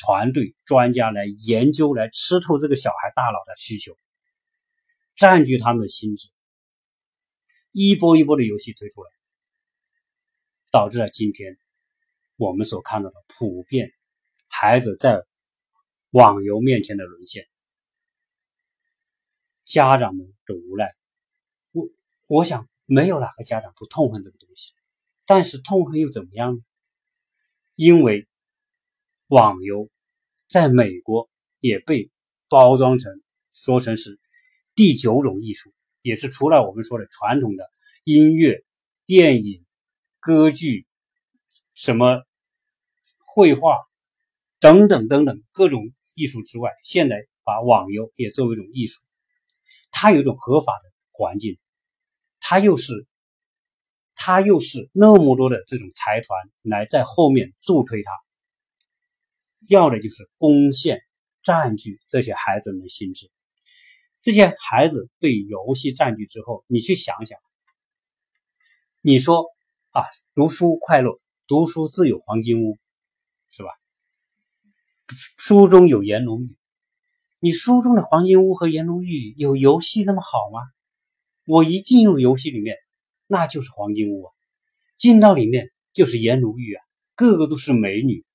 [0.03, 3.95] 团队专家来研究、来吃透这个小孩大脑的需求，
[5.15, 6.31] 占据他们的心智，
[7.71, 9.09] 一波一波的游戏推出来，
[10.71, 11.57] 导致了今天
[12.35, 13.91] 我们所看到的普遍
[14.47, 15.23] 孩子在
[16.09, 17.47] 网游面前的沦陷。
[19.63, 20.93] 家长们的无奈，
[21.71, 21.87] 我
[22.27, 24.73] 我想没有哪个家长不痛恨这个东西，
[25.25, 26.61] 但是痛恨又怎么样呢？
[27.75, 28.27] 因为
[29.31, 29.89] 网游
[30.49, 31.29] 在美国
[31.61, 32.11] 也被
[32.49, 34.19] 包装成说成是
[34.75, 37.63] 第九种艺术，也是除了我们说的传统的
[38.03, 38.61] 音乐、
[39.05, 39.65] 电影、
[40.19, 40.85] 歌剧、
[41.75, 42.23] 什么
[43.25, 43.77] 绘画
[44.59, 45.81] 等等等等各种
[46.17, 48.99] 艺术之外，现在把网游也作为一种艺术，
[49.91, 51.57] 它有一种合法的环境，
[52.41, 53.07] 它又是。
[54.13, 58.11] 他又是那么多的这种财团来在后面助推他，
[59.69, 61.01] 要的就是攻陷、
[61.43, 63.31] 占据这些孩子们的心智。
[64.21, 67.39] 这些孩子被游戏占据之后，你去想想，
[69.01, 69.45] 你说
[69.89, 70.03] 啊，
[70.35, 72.77] 读书快乐，读书自有黄金屋，
[73.49, 73.69] 是吧？
[75.37, 76.55] 书中有颜如玉，
[77.39, 80.61] 你书中的黄金屋和颜如玉有游戏那么好吗？
[81.45, 82.75] 我一进入游戏里面。
[83.33, 84.33] 那就是黄金屋啊，
[84.97, 86.83] 进到里面就是颜如玉啊，
[87.15, 88.25] 个个都是美女，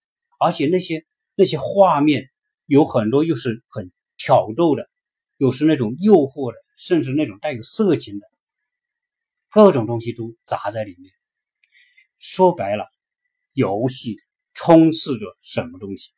[0.40, 1.04] 而且那些
[1.36, 2.28] 那些画面
[2.64, 4.90] 有很多又是很挑逗的，
[5.36, 8.26] 又是那种诱惑的，甚至那种带有色情的，
[9.48, 11.12] 各种东西都砸在里面。
[12.18, 12.90] 说白了，
[13.52, 14.16] 游戏
[14.54, 16.12] 充斥着什么东西？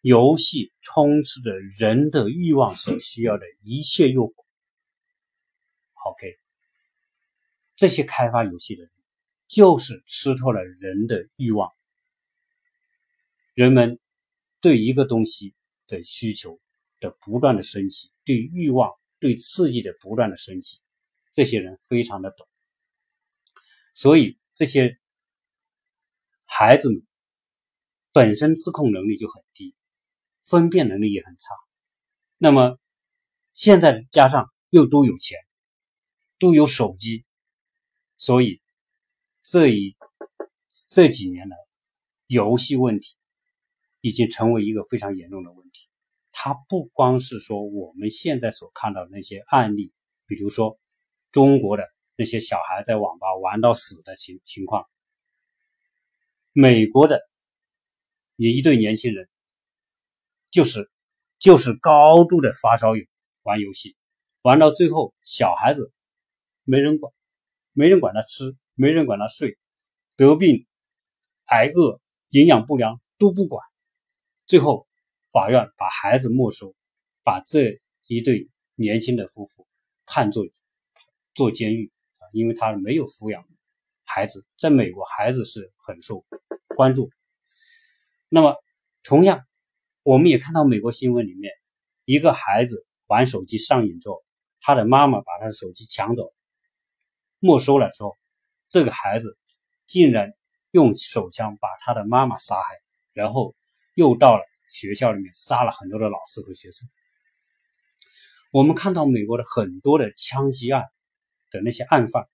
[0.00, 4.34] 游戏充斥着人的欲望所需要的一切诱惑。
[5.92, 6.38] OK。
[7.74, 8.92] 这些开发游戏的人，
[9.48, 11.72] 就是吃透了人的欲望。
[13.54, 13.98] 人们
[14.62, 15.54] 对一个东西
[15.86, 16.58] 的需求
[17.00, 20.80] 的不断的升级，对欲望、对刺激的不断的升级，
[21.32, 22.48] 这些人非常的懂。
[23.92, 24.98] 所以这些
[26.46, 27.06] 孩子们
[28.12, 29.74] 本身自控能力就很低，
[30.44, 31.54] 分辨能力也很差。
[32.38, 32.78] 那么
[33.52, 35.38] 现在加上又都有钱，
[36.38, 37.24] 都有手机。
[38.16, 38.62] 所以，
[39.42, 39.96] 这一
[40.88, 41.56] 这几年来，
[42.28, 43.16] 游戏问题
[44.02, 45.88] 已经成为一个非常严重的问题。
[46.30, 49.90] 它不光是说我们现在所看到的那些案例，
[50.26, 50.78] 比如说
[51.30, 54.86] 中国的那些小孩在网吧玩到死的情情况，
[56.52, 57.22] 美国的
[58.36, 59.26] 也一对年轻人，
[60.50, 60.90] 就是
[61.38, 63.04] 就是高度的发烧友
[63.42, 63.96] 玩游戏，
[64.42, 65.90] 玩到最后小孩子
[66.64, 67.10] 没人管。
[67.74, 69.56] 没人管他吃，没人管他睡，
[70.14, 70.66] 得病、
[71.46, 73.66] 挨饿、营养不良都不管，
[74.46, 74.86] 最后
[75.32, 76.74] 法院把孩子没收，
[77.22, 79.66] 把这一对年轻的夫妇
[80.06, 80.44] 判做
[81.34, 83.44] 坐监狱啊，因为他没有抚养
[84.04, 86.24] 孩子，在美国孩子是很受
[86.76, 87.10] 关注。
[88.28, 88.56] 那么，
[89.02, 89.42] 同样，
[90.02, 91.52] 我们也看到美国新闻里面，
[92.04, 94.22] 一个孩子玩手机上瘾之后，
[94.60, 96.32] 他的妈妈把他的手机抢走。
[97.38, 98.16] 没收了之后，
[98.68, 99.38] 这个孩子
[99.86, 100.32] 竟然
[100.70, 102.62] 用手枪把他的妈妈杀害，
[103.12, 103.54] 然后
[103.94, 106.88] 又到了学校里面杀了很多的老师和学生。
[108.50, 110.84] 我们看到美国的很多的枪击案
[111.50, 112.28] 的那些案犯，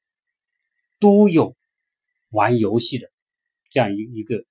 [0.98, 1.56] 都有
[2.30, 3.10] 玩游戏的
[3.70, 4.44] 这样一一个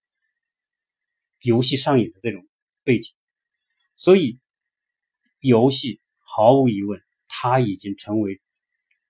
[1.42, 2.48] 游戏上瘾的这种
[2.84, 3.14] 背景，
[3.96, 4.40] 所以
[5.40, 8.42] 游戏毫无疑问，它已经成为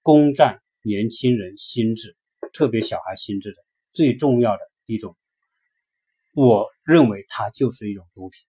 [0.01, 0.61] 攻占。
[0.83, 2.15] 年轻人心智，
[2.53, 3.57] 特别小孩心智的
[3.91, 5.17] 最重要的一种，
[6.39, 8.45] 我认为它就是一种毒品，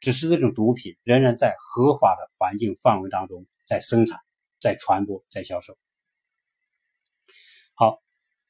[0.00, 4.18] 只是这种毒品仍然在合法的环境范围当中在生产、
[4.58, 5.76] 在传播、在销售。
[7.74, 8.02] 好，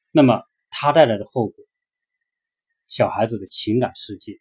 [0.09, 1.65] 那么它带来的后果，
[2.87, 4.39] 小孩子的情感世界，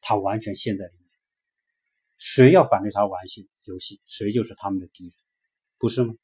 [0.00, 1.08] 他完全陷在里面。
[2.18, 5.14] 谁要反对他玩戏游戏，谁就是他们的敌人，
[5.78, 6.16] 不是吗？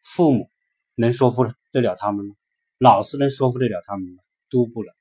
[0.00, 0.50] 父母
[0.94, 2.34] 能说服得了他们吗？
[2.78, 4.22] 老师能说服得了他们吗？
[4.48, 4.94] 都不能，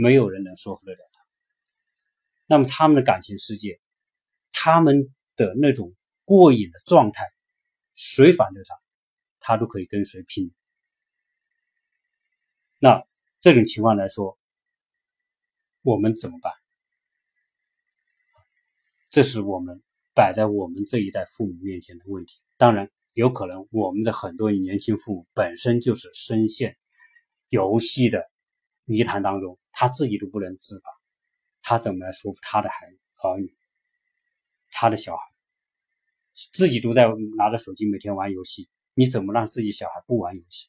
[0.00, 1.20] 没有人能说服得了他。
[2.46, 3.80] 那么他们的感情世界，
[4.52, 7.24] 他们的那种过瘾的状态，
[7.94, 8.74] 谁反对他，
[9.40, 10.50] 他都可以跟谁拼。
[12.78, 13.04] 那
[13.40, 14.38] 这种情况来说，
[15.82, 16.52] 我们怎么办？
[19.10, 19.82] 这是我们
[20.14, 22.40] 摆在我们这一代父母面前的问题。
[22.56, 22.90] 当然。
[23.14, 26.78] 有可能我们的很多年轻父母本身就是深陷
[27.48, 28.30] 游戏的
[28.84, 30.90] 泥潭当中，他自己都不能自拔，
[31.62, 32.84] 他怎么来说服他的孩
[33.16, 33.56] 儿女，
[34.72, 35.22] 他的小孩，
[36.52, 37.06] 自己都在
[37.38, 40.68] 拿着手机每天玩游戏，你怎么让自己小孩不玩游戏？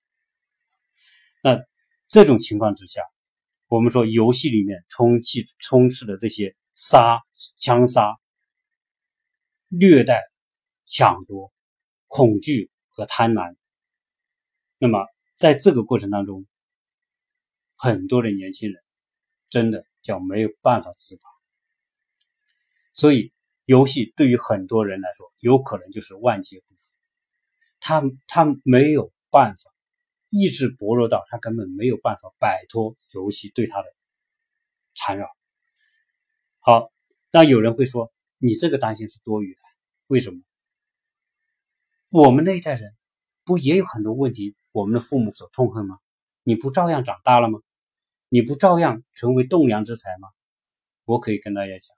[1.43, 1.59] 那
[2.07, 3.01] 这种情况之下，
[3.67, 7.19] 我们说游戏里面充气充斥的这些杀、
[7.57, 8.17] 枪杀、
[9.67, 10.21] 虐待、
[10.85, 11.51] 抢夺。
[12.13, 13.55] 恐惧和贪婪，
[14.77, 15.05] 那么
[15.37, 16.45] 在这个过程当中，
[17.75, 18.81] 很多的年轻人
[19.51, 21.21] 真的叫没有办法自拔。
[22.93, 23.31] 所以，
[23.65, 26.97] 游戏对于很多人来说，有可能就是万劫不复。
[27.79, 29.71] 他他没有办法，
[30.29, 33.87] 意志薄弱到他根本没有办法摆脱游戏对他的
[34.93, 35.27] 缠绕。
[36.59, 36.91] 好，
[37.31, 39.61] 那有人会说，你这个担心是多余的，
[40.07, 40.41] 为什么？
[42.09, 42.93] 我们那一代人
[43.45, 45.97] 不也有很多问题，我们的父母所痛恨吗？
[46.43, 47.59] 你不照样长大了吗？
[48.33, 50.29] 你不照样成为栋梁之才吗？
[51.03, 51.93] 我可以跟大家讲，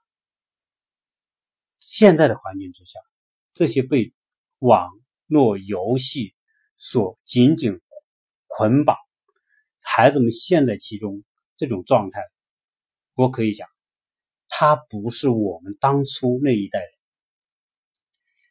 [1.78, 2.98] 现在的环境之下，
[3.52, 4.12] 这些被
[4.58, 4.90] 网
[5.28, 6.34] 络游戏
[6.76, 7.80] 所紧紧
[8.48, 8.96] 捆绑，
[9.78, 11.22] 孩子们陷在其中
[11.54, 12.20] 这种状态，
[13.14, 13.68] 我可以讲，
[14.48, 16.88] 他不是我们当初那一代人，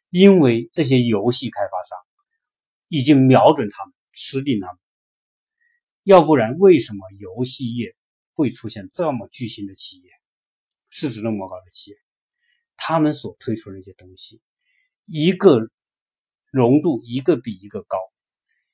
[0.08, 1.98] 因为这些游戏开发商
[2.88, 4.78] 已经瞄准他们，吃定他们。
[6.04, 7.96] 要不然，为什么游戏业
[8.34, 10.10] 会出现这么巨型的企业，
[10.90, 11.96] 市值那么高的企业？
[12.76, 14.42] 他们所推出的那些东西，
[15.06, 15.70] 一个
[16.52, 17.98] 浓度一个比一个高，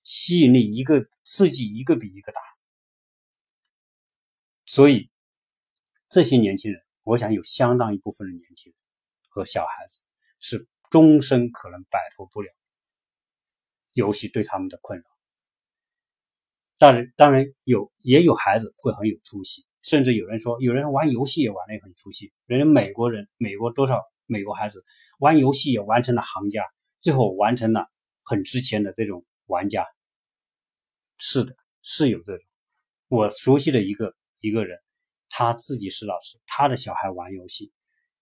[0.03, 2.40] 吸引力一个刺激一个比一个大。
[4.66, 5.09] 所以，
[6.09, 8.79] 这些年轻人，我想有相当一部分的年轻人
[9.29, 10.01] 和小孩子，
[10.40, 12.51] 是终身可能摆脱不了
[13.93, 15.10] 游戏对他们的困扰。
[16.81, 22.33] 当然，当然有，也有孩子会很有出息，甚至有人说，有人玩游戏也玩的很出息。
[22.47, 24.83] 人家美国人，美国多少美国孩子
[25.19, 26.64] 玩游戏也完成了行家，
[27.03, 27.87] 最后完成了
[28.25, 29.85] 很值钱的这种玩家。
[31.19, 32.47] 是的，是有这种。
[33.09, 34.79] 我熟悉的一个一个人，
[35.29, 37.73] 他自己是老师，他的小孩玩游戏，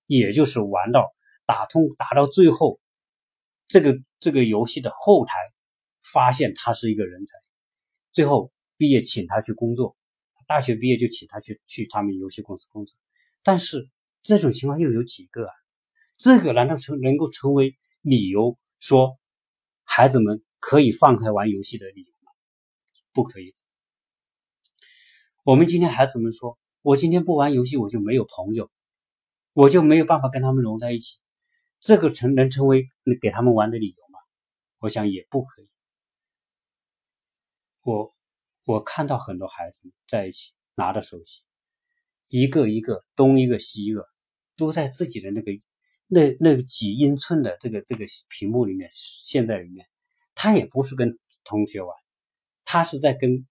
[0.06, 1.06] 也就是玩到
[1.46, 2.80] 打通，打到最后，
[3.68, 5.32] 这个这个游戏的后台
[6.02, 7.38] 发现他是一个人才。
[8.12, 9.96] 最后毕业，请他去工作。
[10.46, 12.96] 大学毕业就请他去去他们游戏公司工作。
[13.42, 13.90] 但是
[14.22, 15.52] 这种情况又有几个啊？
[16.16, 19.18] 这个难道成能够成为理由说
[19.84, 22.32] 孩子们可以放开玩游戏的理由吗？
[23.12, 23.54] 不可以。
[25.44, 28.70] 我们今天孩子们说，我今天不玩游戏，我就没有朋友，
[29.52, 31.18] 我就没有办法跟他们融在一起。
[31.78, 32.88] 这个成能成为
[33.20, 34.18] 给他们玩的理由吗？
[34.78, 35.68] 我想也不可以。
[37.88, 38.12] 我
[38.66, 41.40] 我看到很多孩子在一起拿着手机，
[42.26, 44.06] 一个一个东一个西一个，
[44.58, 45.52] 都在自己的那个
[46.06, 49.86] 那那几英寸的这个这个屏幕里面现在里面。
[50.34, 51.96] 他也不是跟同学玩，
[52.66, 53.46] 他是在跟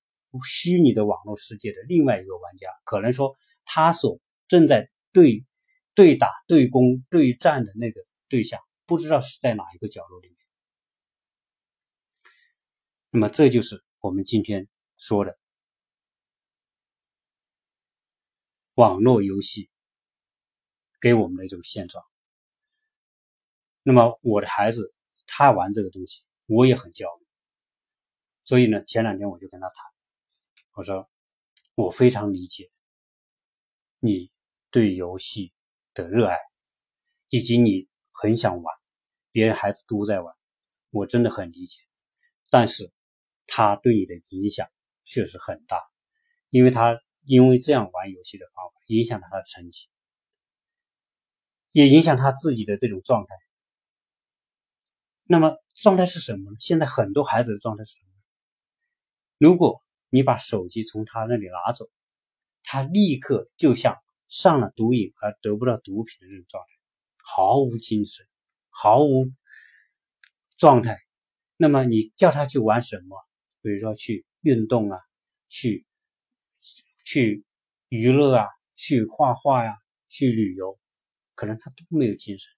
[0.48, 2.68] 虚拟的网络世界的另外一个玩家。
[2.86, 5.44] 可能说他所正在对
[5.96, 10.38] 对打、对攻、对战的那个对象，不知道是在哪一个角落里面。
[13.10, 13.87] 那么这就是。
[14.08, 15.38] 我们今天说的
[18.76, 19.70] 网络游戏
[21.02, 22.02] 给我们的一种现状。
[23.84, 27.28] 那么我的孩子他玩这个东西，我也很焦虑。
[28.46, 29.76] 所以呢，前两天我就跟他谈，
[30.72, 31.10] 我说
[31.76, 32.72] 我非常理解
[34.00, 34.32] 你
[34.72, 35.52] 对游戏
[35.94, 36.38] 的热爱，
[37.28, 38.78] 以及你很想玩，
[39.32, 40.34] 别人孩子都在玩，
[40.92, 41.82] 我真的很理解。
[42.50, 42.94] 但是。
[43.48, 44.68] 他对你的影响
[45.06, 45.82] 确实很大，
[46.50, 49.88] 因为他因为这样玩游戏的方法影响了他的成绩，
[51.72, 53.36] 也影响他自己的这种状态。
[55.24, 56.58] 那么状态是什么呢？
[56.60, 58.08] 现在很多孩子的状态是什么？
[59.38, 61.90] 如果你把手机从他那里拿走，
[62.64, 63.98] 他立刻就像
[64.30, 66.70] 上了毒瘾而得不到毒品的这种状态，
[67.18, 68.26] 毫无精神，
[68.70, 69.32] 毫无
[70.58, 70.98] 状态。
[71.58, 73.27] 那么你叫他去玩什么？
[73.68, 74.98] 比如说去运动啊，
[75.50, 75.86] 去
[77.04, 77.44] 去
[77.90, 79.76] 娱乐啊，去画画呀，
[80.08, 80.80] 去旅游，
[81.36, 82.50] 可能他都没有精神，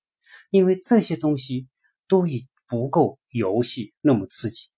[0.51, 1.68] 因为这些东西
[2.07, 4.70] 都已不够游戏那么刺激，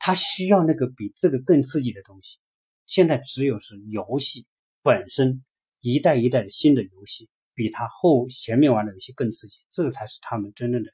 [0.00, 2.40] 他需要那个比这个更刺激的东西。
[2.84, 4.44] 现在只有是游戏
[4.82, 5.44] 本身，
[5.78, 10.92] 一代一代的新的游戏，比他后前面玩的游戏更刺激，这个才是他们真正的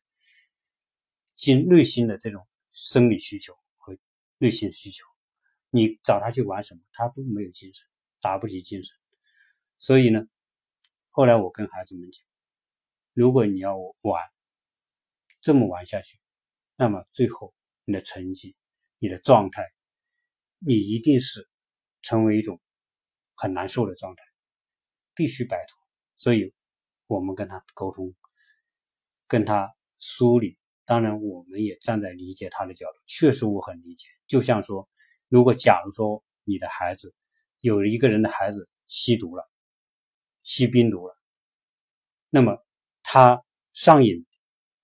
[1.35, 2.47] 心内心的这种。
[2.73, 3.97] 生理需求和
[4.39, 5.05] 内心需求，
[5.71, 7.87] 你找他去玩什么，他都没有精神，
[8.21, 8.97] 打不起精神。
[9.79, 10.27] 所以呢，
[11.11, 12.25] 后来我跟孩子们讲，
[13.13, 14.25] 如果你要玩，
[15.41, 16.19] 这么玩下去，
[16.77, 17.55] 那么最后
[17.85, 18.57] 你的成绩、
[18.99, 19.63] 你的状态，
[20.59, 21.49] 你一定是
[22.01, 22.61] 成为一种
[23.35, 24.23] 很难受的状态，
[25.15, 25.79] 必须摆脱。
[26.17, 26.55] 所以，
[27.07, 28.15] 我们跟他沟通，
[29.27, 30.57] 跟他梳理。
[30.93, 34.09] 当然，我们也站在理解他的角度，确实我很理解。
[34.27, 34.87] 就像说，
[35.31, 37.15] 如果假如说你的孩子
[37.61, 39.51] 有一个人的孩子吸毒了，
[40.43, 41.19] 吸冰毒了，
[42.29, 42.63] 那么
[43.03, 44.27] 他上瘾，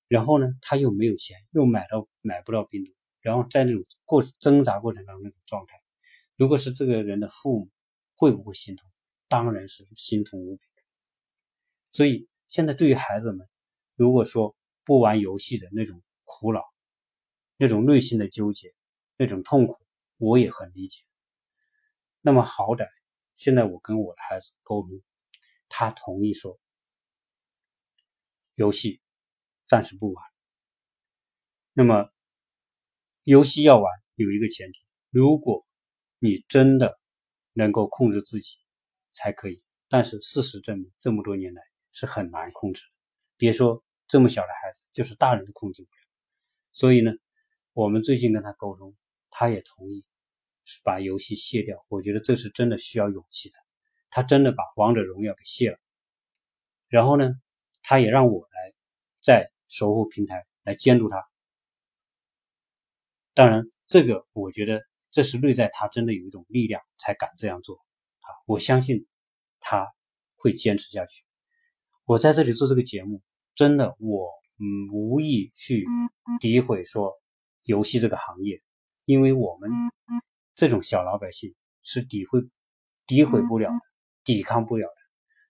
[0.06, 5.78] 然后呢，他又没有钱，又买到买不到冰毒，然后在那种过挣扎过程当中那种状态，
[6.36, 7.70] 如果是这个人的父母，
[8.16, 8.90] 会不会心痛？
[9.28, 10.62] 当然是心痛无比。
[11.92, 13.46] 所以现在对于孩子们，
[13.94, 14.56] 如果说
[14.88, 16.64] 不玩游戏的那种苦恼，
[17.58, 18.74] 那种内心的纠结，
[19.18, 19.86] 那种痛苦，
[20.16, 21.02] 我也很理解。
[22.22, 22.88] 那么好歹
[23.36, 25.02] 现在我跟我的孩子沟通，
[25.68, 26.58] 他同意说，
[28.54, 29.02] 游戏
[29.66, 30.24] 暂时不玩。
[31.74, 32.10] 那么
[33.24, 34.80] 游戏要玩有一个前提，
[35.10, 35.66] 如果
[36.18, 36.98] 你真的
[37.52, 38.56] 能够控制自己，
[39.12, 39.62] 才可以。
[39.86, 41.62] 但是事实证明，这么多年来
[41.92, 42.92] 是很难控制的。
[43.36, 46.00] 别说这么小的孩子，就是大人都控制不了。
[46.72, 47.12] 所以呢，
[47.72, 48.96] 我们最近跟他沟通，
[49.30, 50.04] 他也同意
[50.82, 51.84] 把游戏卸掉。
[51.88, 53.56] 我觉得这是真的需要勇气的。
[54.10, 55.78] 他真的把王者荣耀给卸了，
[56.88, 57.34] 然后呢，
[57.82, 58.74] 他也让我来
[59.20, 61.22] 在守护平台来监督他。
[63.34, 64.80] 当然，这个我觉得
[65.10, 67.76] 这是内在他真的有一种力量才敢这样做
[68.20, 68.32] 啊！
[68.46, 69.06] 我相信
[69.60, 69.86] 他
[70.36, 71.24] 会坚持下去。
[72.04, 73.22] 我在这里做这个节目。
[73.58, 74.30] 真的，我
[74.60, 75.84] 嗯无意去
[76.40, 77.12] 诋毁说
[77.64, 78.62] 游戏这个行业，
[79.04, 79.68] 因为我们
[80.54, 81.52] 这种小老百姓
[81.82, 82.48] 是诋毁
[83.08, 83.80] 诋毁不了的，
[84.22, 84.94] 抵抗不了的。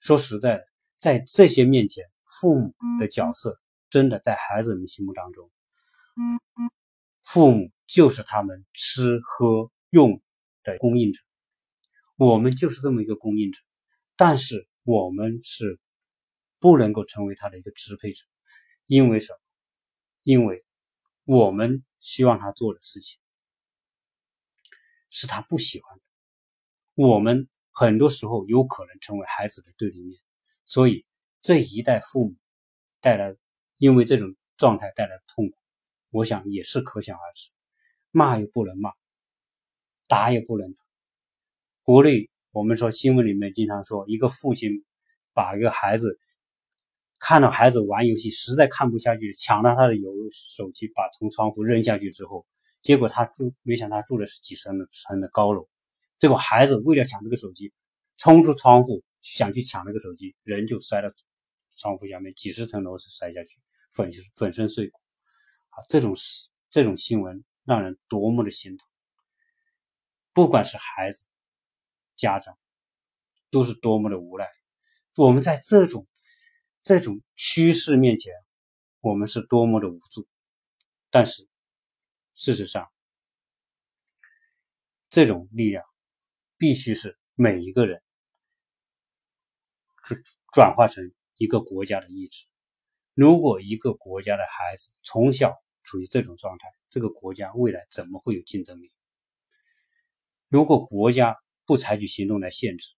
[0.01, 0.65] 说实在的，
[0.97, 5.51] 在这些面前，父母的角色真的在孩子们心目当中，
[7.23, 10.23] 父母就是他们吃喝用
[10.65, 11.21] 的供应者，
[12.17, 13.61] 我们就是这么一个供应者，
[14.17, 15.79] 但是我们是。
[16.61, 18.27] 不能够成为他的一个支配者，
[18.87, 19.39] 因为什么？
[20.23, 20.65] 因为
[21.25, 23.19] 我们希望他做的事情
[25.09, 26.03] 是他不喜欢的。
[26.95, 30.21] 我们很多时候有可能成为孩子的对立面，
[30.65, 31.07] 所以
[31.41, 32.35] 这一代父母
[33.01, 33.37] 带来
[33.77, 35.57] 因为这种状态带来的痛苦，
[36.11, 37.51] 我想也是可想而知。
[38.11, 38.93] 骂又不能骂，
[40.09, 40.81] 打也不能打。
[41.83, 44.85] 国内我们说新闻里面经常说，一个父亲
[45.33, 46.19] 把一个孩子。
[47.21, 52.47] 看到孩子玩游戏，实在看不下去，抢了他的游手机，把从窗户扔下去之后，
[52.81, 55.69] 结果他住，没想他住的是几层的层的高楼，
[56.19, 57.73] 结果孩子为了抢这个手机，
[58.19, 61.09] 冲出窗户想去抢那个手机，人就摔到
[61.77, 63.59] 窗户下面，几十层楼摔下去，
[63.91, 65.01] 粉粉身碎骨。
[65.71, 66.15] 啊，这种
[66.71, 68.87] 这种新闻让人多么的心疼，
[70.33, 71.25] 不管是孩子、
[72.15, 72.57] 家长，
[73.51, 74.47] 都是多么的无奈。
[75.17, 76.07] 我们在这种。
[76.83, 78.33] 这种趋势面前，
[79.01, 80.27] 我们是多么的无助。
[81.11, 81.49] 但是，
[82.35, 82.91] 事实上，
[85.11, 85.85] 这种力量
[86.57, 88.03] 必须是每一个人
[90.03, 90.21] 转
[90.53, 92.47] 转化成一个国家的意志。
[93.15, 95.53] 如果一个国家的孩子从小
[95.83, 98.93] 处于这种状态，这个国家未来怎么会有竞争力？
[100.49, 102.95] 如果国家不采取行动来限制，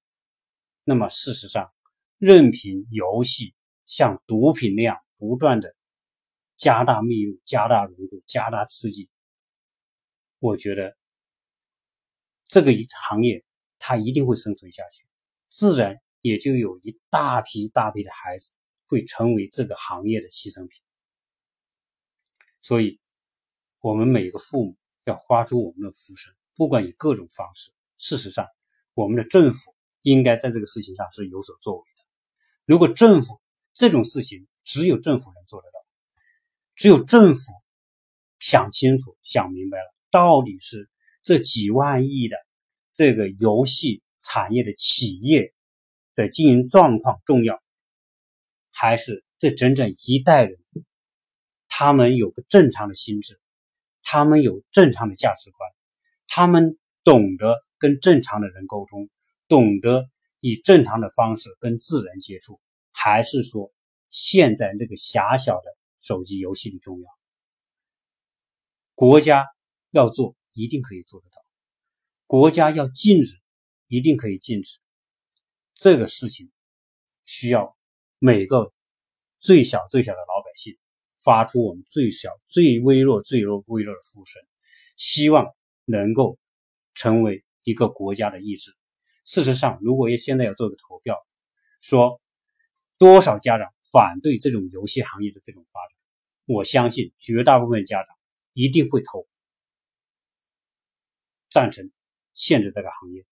[0.85, 1.73] 那么事实上，
[2.19, 3.55] 任凭游戏。
[3.91, 5.75] 像毒品那样不断的
[6.57, 9.11] 加大密度、加大浓度、加大刺激，
[10.39, 10.97] 我觉得
[12.47, 12.71] 这个
[13.09, 13.45] 行业
[13.81, 15.05] 它一定会生存下去，
[15.49, 18.55] 自然也就有一大批大批的孩子
[18.87, 20.81] 会成为这个行业的牺牲品。
[22.63, 23.01] 所以，
[23.81, 27.73] 我们每个父母要发出我们的呼声，不管以各种方式。
[27.99, 28.47] 事实上，
[28.95, 32.05] 我们的政府应该在这个事情上是有所作为的。
[32.67, 33.40] 如果政府，
[33.73, 35.79] 这种事情只有政府能做得到，
[36.77, 37.41] 只有政府
[38.39, 40.89] 想清楚、想明白了，到底是
[41.23, 42.37] 这几万亿的
[42.93, 45.55] 这个游戏产业的企业
[46.15, 47.63] 的经营状况重要，
[48.71, 50.59] 还是这整整一代人
[51.69, 53.41] 他们有个正常的心智，
[54.03, 55.71] 他们有正常的价值观，
[56.29, 59.09] 他们懂得跟正常的人沟通，
[59.49, 60.11] 懂得
[60.41, 62.61] 以正常的方式跟自然接触。
[63.03, 63.73] 还是说，
[64.11, 67.09] 现在这个狭小的手机游戏里重要？
[68.95, 69.47] 国家
[69.91, 71.41] 要做，一定可以做得到；
[72.27, 73.41] 国家要禁止，
[73.87, 74.81] 一定可以禁止。
[75.73, 76.53] 这个事情
[77.25, 77.75] 需要
[78.19, 78.71] 每个
[79.39, 80.77] 最小最小的老百姓
[81.25, 84.43] 发出我们最小、最微弱、最弱、微弱的呼声，
[84.99, 85.47] 希望
[85.87, 86.39] 能够
[86.95, 88.77] 成为一个国家的意志。
[89.25, 91.17] 事实上，如果现在要做个投票，
[91.81, 92.21] 说。
[93.01, 95.97] 多少家长反对这种游戏行业的这种发展？
[96.45, 98.15] 我相信绝大部分家长
[98.53, 99.27] 一定会投
[101.49, 101.91] 赞成
[102.35, 103.25] 限制这个行业。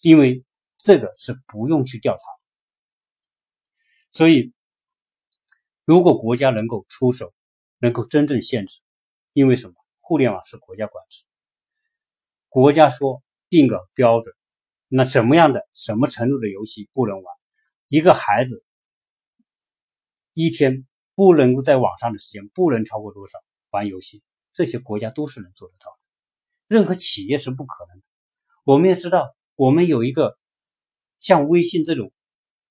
[0.00, 0.44] 因为
[0.78, 2.24] 这个是不用去调查。
[4.10, 4.52] 所以，
[5.84, 7.32] 如果国家能够出手，
[7.78, 8.80] 能够真正限制，
[9.32, 9.74] 因为什么？
[10.00, 11.22] 互联网是国家管制，
[12.48, 14.34] 国家说定个标准，
[14.88, 17.36] 那什么样的、什么程度的游戏不能玩？
[17.88, 18.64] 一个孩子
[20.32, 23.38] 一天不能够在网上的时间不能超过多少
[23.70, 24.22] 玩游戏？
[24.52, 25.98] 这些国家都是能做得到的，
[26.66, 28.04] 任何企业是不可能的。
[28.64, 30.38] 我们也知道，我们有一个
[31.20, 32.12] 像微信这种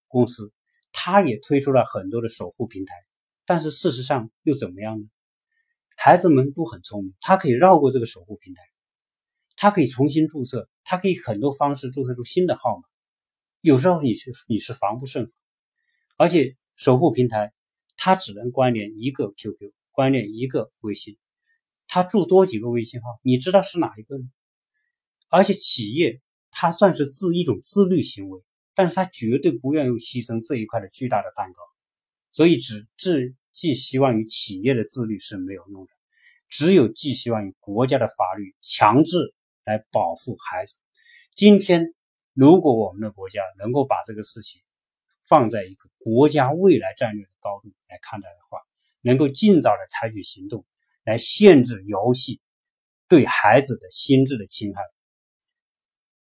[0.08, 0.52] 公司。
[0.98, 2.96] 它也推出了很多的守护平台，
[3.46, 5.06] 但是事实上又怎么样呢？
[5.98, 8.62] 孩子们都很聪明，他可以绕过这个守护平台，
[9.56, 12.84] 他可以重新注册，他可以很多方式注册出新的号码。
[13.62, 15.34] 有时候你是你是防不胜防，
[16.18, 17.54] 而且守护平台
[17.98, 21.18] 它只能关联一个 QQ，关联一个微信，
[21.88, 24.26] 他注多几个微信号，你知道是哪一个呢？
[25.30, 28.42] 而且企业它算是自一种自律行为。
[28.78, 31.62] 但是它绝对不愿意牺牲这一块的巨大的蛋糕，
[32.30, 35.92] 所以只寄寄希望于企业的自律是没有用的，
[36.50, 39.34] 只有寄希望于国家的法律强制
[39.66, 40.76] 来保护孩子。
[41.36, 41.94] 今天，
[42.34, 44.62] 如果我们的国家能够把这个事情
[45.28, 48.60] 放在一个国家未来战略的高度来看待的话，
[49.02, 50.66] 能够尽早的采取行动
[51.04, 52.40] 来限制游戏
[53.10, 54.82] 对孩子的心智的侵害，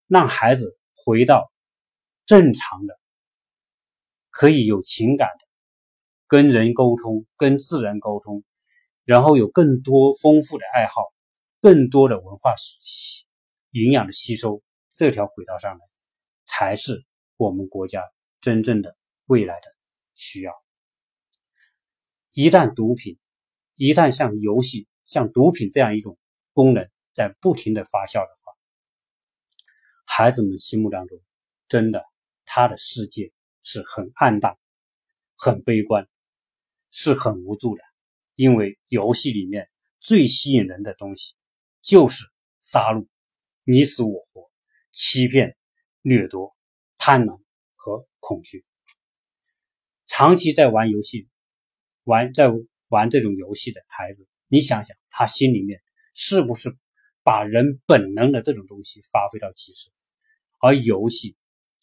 [0.07, 1.51] 让孩子回到。
[2.27, 2.99] 正常的，
[4.31, 5.45] 可以有情感的，
[6.25, 8.43] 跟人沟通，跟自然沟通，
[9.03, 11.03] 然后有更多丰富的爱好，
[11.61, 13.24] 更多的文化习
[13.75, 14.63] 营养的吸收，
[14.93, 15.85] 这条轨道上来，
[16.45, 17.05] 才是
[17.35, 18.01] 我们国家
[18.39, 18.95] 真正的
[19.25, 19.67] 未来的
[20.13, 20.53] 需要。
[22.31, 23.19] 一旦毒品，
[23.75, 26.17] 一旦像游戏、像毒品这样一种
[26.53, 28.53] 功能在不停的发酵的话，
[30.05, 31.21] 孩子们心目当中
[31.67, 32.05] 真的。
[32.47, 34.55] 他的世界是很暗淡、
[35.35, 36.07] 很悲观，
[36.91, 37.81] 是很无助的。
[38.35, 39.67] 因为游戏里面
[39.99, 41.33] 最吸引人的东西
[41.81, 42.23] 就是
[42.59, 43.07] 杀戮、
[43.65, 44.49] 你死我活、
[44.93, 45.57] 欺骗、
[46.01, 46.55] 掠夺、
[46.97, 47.41] 贪婪
[47.75, 48.63] 和恐惧。
[50.07, 51.27] 长期在玩游戏、
[52.03, 52.49] 玩在
[52.87, 55.81] 玩这种游戏的孩子，你想想，他心里面
[56.13, 56.77] 是不是
[57.23, 59.89] 把人本能的这种东西发挥到极致？
[60.59, 61.35] 而游戏。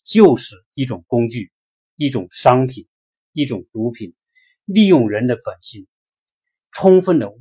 [0.04, 1.52] 就是一种工具，
[1.94, 2.88] 一种商品，
[3.30, 4.16] 一种毒品，
[4.64, 5.86] 利用人的本性，
[6.72, 7.32] 充分的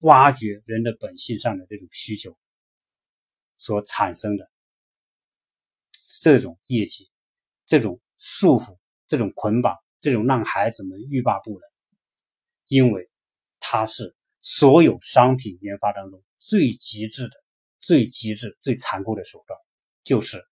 [0.00, 2.36] 挖掘人的本性上的这种需求
[3.58, 4.50] 所产生的
[6.22, 7.10] 这种业绩，
[7.66, 11.60] 这种束缚，这种捆绑，这种让孩子们欲罢不能，
[12.68, 13.10] 因为
[13.60, 17.34] 它是所有商品研发当中最极致的、
[17.80, 19.58] 最极致、最残酷的手段，
[20.02, 20.42] 就是。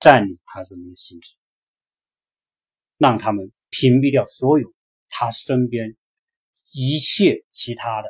[0.00, 1.34] 占领孩子们的心智，
[2.98, 4.74] 让他们屏蔽掉所有
[5.08, 5.96] 他身边
[6.74, 8.08] 一切其他的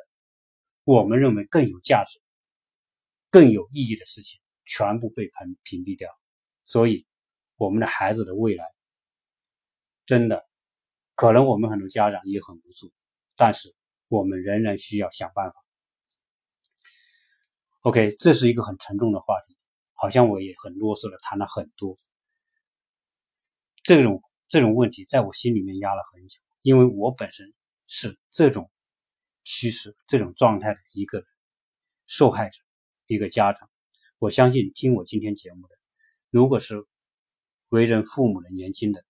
[0.83, 2.19] 我们认为更有价值、
[3.35, 6.09] 更有意义的事情，全部被屏屏蔽掉。
[6.63, 7.05] 所以，
[7.57, 8.65] 我们的孩子的未来
[10.07, 10.47] 真的
[11.17, 12.93] 可能我们很多家长也很无助，
[13.35, 13.75] 但是
[14.07, 15.57] 我们仍然需要想办法。
[17.81, 19.57] OK，这是一个很沉重的话题。
[19.95, 21.97] 好像我也很啰嗦的谈了很多，
[23.83, 27.53] 这种这种问题在我心里面压了很久，因为我本身
[27.89, 28.71] 是这种
[29.43, 31.25] 趋势、这种状态的一个
[32.07, 32.63] 受害者，
[33.07, 33.71] 一个家长。
[34.19, 35.77] 我相信听我今天节目的，
[36.31, 36.87] 如果是
[37.69, 39.05] 为人父母的年轻的，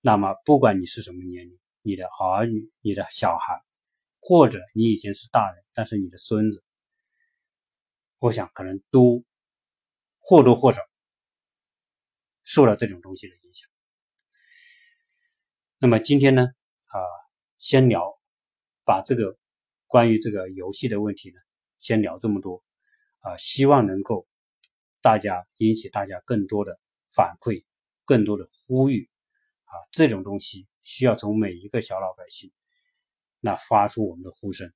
[0.00, 3.62] 那么不管你是什么年龄，你的儿女、你的小孩，
[4.20, 6.62] 或者你已经是大人，但是你的孙子，
[8.18, 9.24] 我想可能都。
[10.20, 10.82] 或多或少
[12.44, 13.66] 受了这种东西的影响。
[15.78, 16.98] 那么今天呢，啊，
[17.56, 18.20] 先聊，
[18.84, 19.38] 把这个
[19.86, 21.36] 关于这个游戏的问题呢，
[21.78, 22.62] 先聊这么多，
[23.20, 24.26] 啊，希望能够
[25.00, 26.78] 大家引起大家更多的
[27.14, 27.64] 反馈，
[28.04, 29.08] 更多的呼吁，
[29.64, 32.52] 啊，这种东西需要从每一个小老百姓
[33.40, 34.72] 那发出我们的呼声。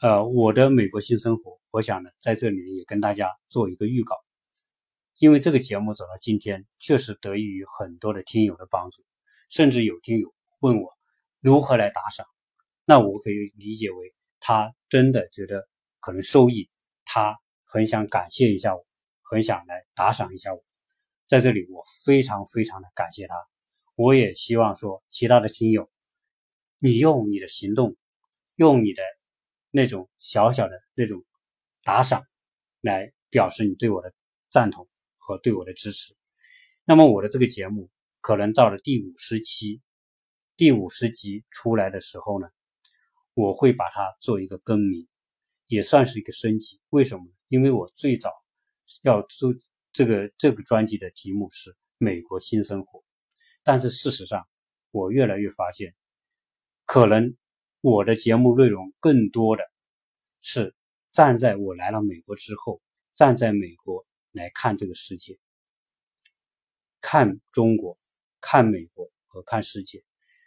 [0.00, 4.14] 呃，我的美国新生活，我想呢，在这里也跟大家做一个预告，
[5.18, 9.04] 因为这个节目走到今天，确实得益于很多的听友的帮助，
[9.50, 10.96] 甚至有听友问我
[11.40, 12.24] 如何来打赏，
[12.84, 15.68] 那我可以理解为他真的觉得
[16.00, 16.68] 可能受益，
[17.04, 18.84] 他很想感谢一下我，
[19.22, 20.64] 很想来打赏一下我，
[21.26, 23.34] 在这里我非常非常的感谢他，
[23.96, 25.90] 我也希望说其他的听友，
[26.78, 27.96] 你用你的行动，
[28.56, 29.02] 用你的。
[29.70, 31.22] 那种小小的那种
[31.84, 32.24] 打赏，
[32.80, 34.14] 来表示你对我的
[34.48, 34.88] 赞同
[35.18, 36.16] 和对我的支持。
[36.86, 37.90] 那么我的这个节目
[38.22, 39.82] 可能到了第五十期、
[40.56, 42.48] 第五十集出来的时候呢，
[43.34, 45.06] 我会把它做一个更名，
[45.68, 46.80] 也算是一个升级。
[46.90, 47.30] 为什么呢？
[47.48, 48.30] 因为我最早
[49.02, 49.54] 要做
[49.92, 52.98] 这个这个专辑的题目是《美国新生活》，
[53.62, 54.46] 但是事实上，
[54.90, 55.94] 我越来越发现，
[56.84, 57.36] 可能
[57.80, 59.62] 我的节目内容更多的
[60.40, 60.74] 是
[61.10, 62.82] 站在我来了美国之后，
[63.14, 65.38] 站在美国来看这个世界，
[67.00, 67.98] 看中国、
[68.40, 70.04] 看美国和看世界。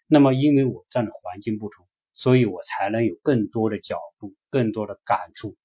[0.07, 5.55] 那么，因为我站的环境不同，所以我才能有更多的角度、更多的感触。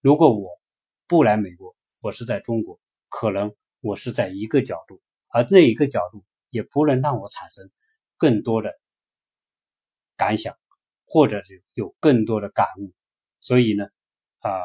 [0.00, 0.58] 如果我
[1.06, 7.70] 不来美国，我是在中国，可能我是在一个角度，而那一个角度也不能让我产生
[8.16, 8.72] 更多的
[10.16, 10.56] 感想，
[11.04, 12.92] 或者是有更多的感悟。
[13.40, 13.86] 所以呢，
[14.38, 14.60] 啊，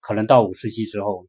[0.00, 1.26] 可能到五十期之后，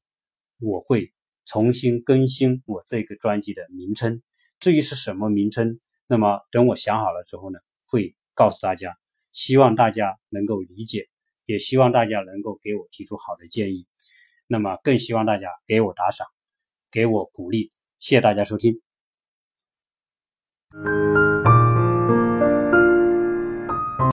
[0.60, 1.14] 我会
[1.46, 4.22] 重新更新我这个专辑的名称。
[4.60, 8.96] 至于是什么名称，那么等我想好了之后呢，会告诉大家。
[9.34, 11.10] 希望大家能够理解。
[11.46, 13.88] 也希望大家能够给我提出好的建议，
[14.46, 16.28] 那么更希望大家给我打赏，
[16.92, 17.72] 给我鼓励。
[17.98, 18.80] 谢谢大家收听。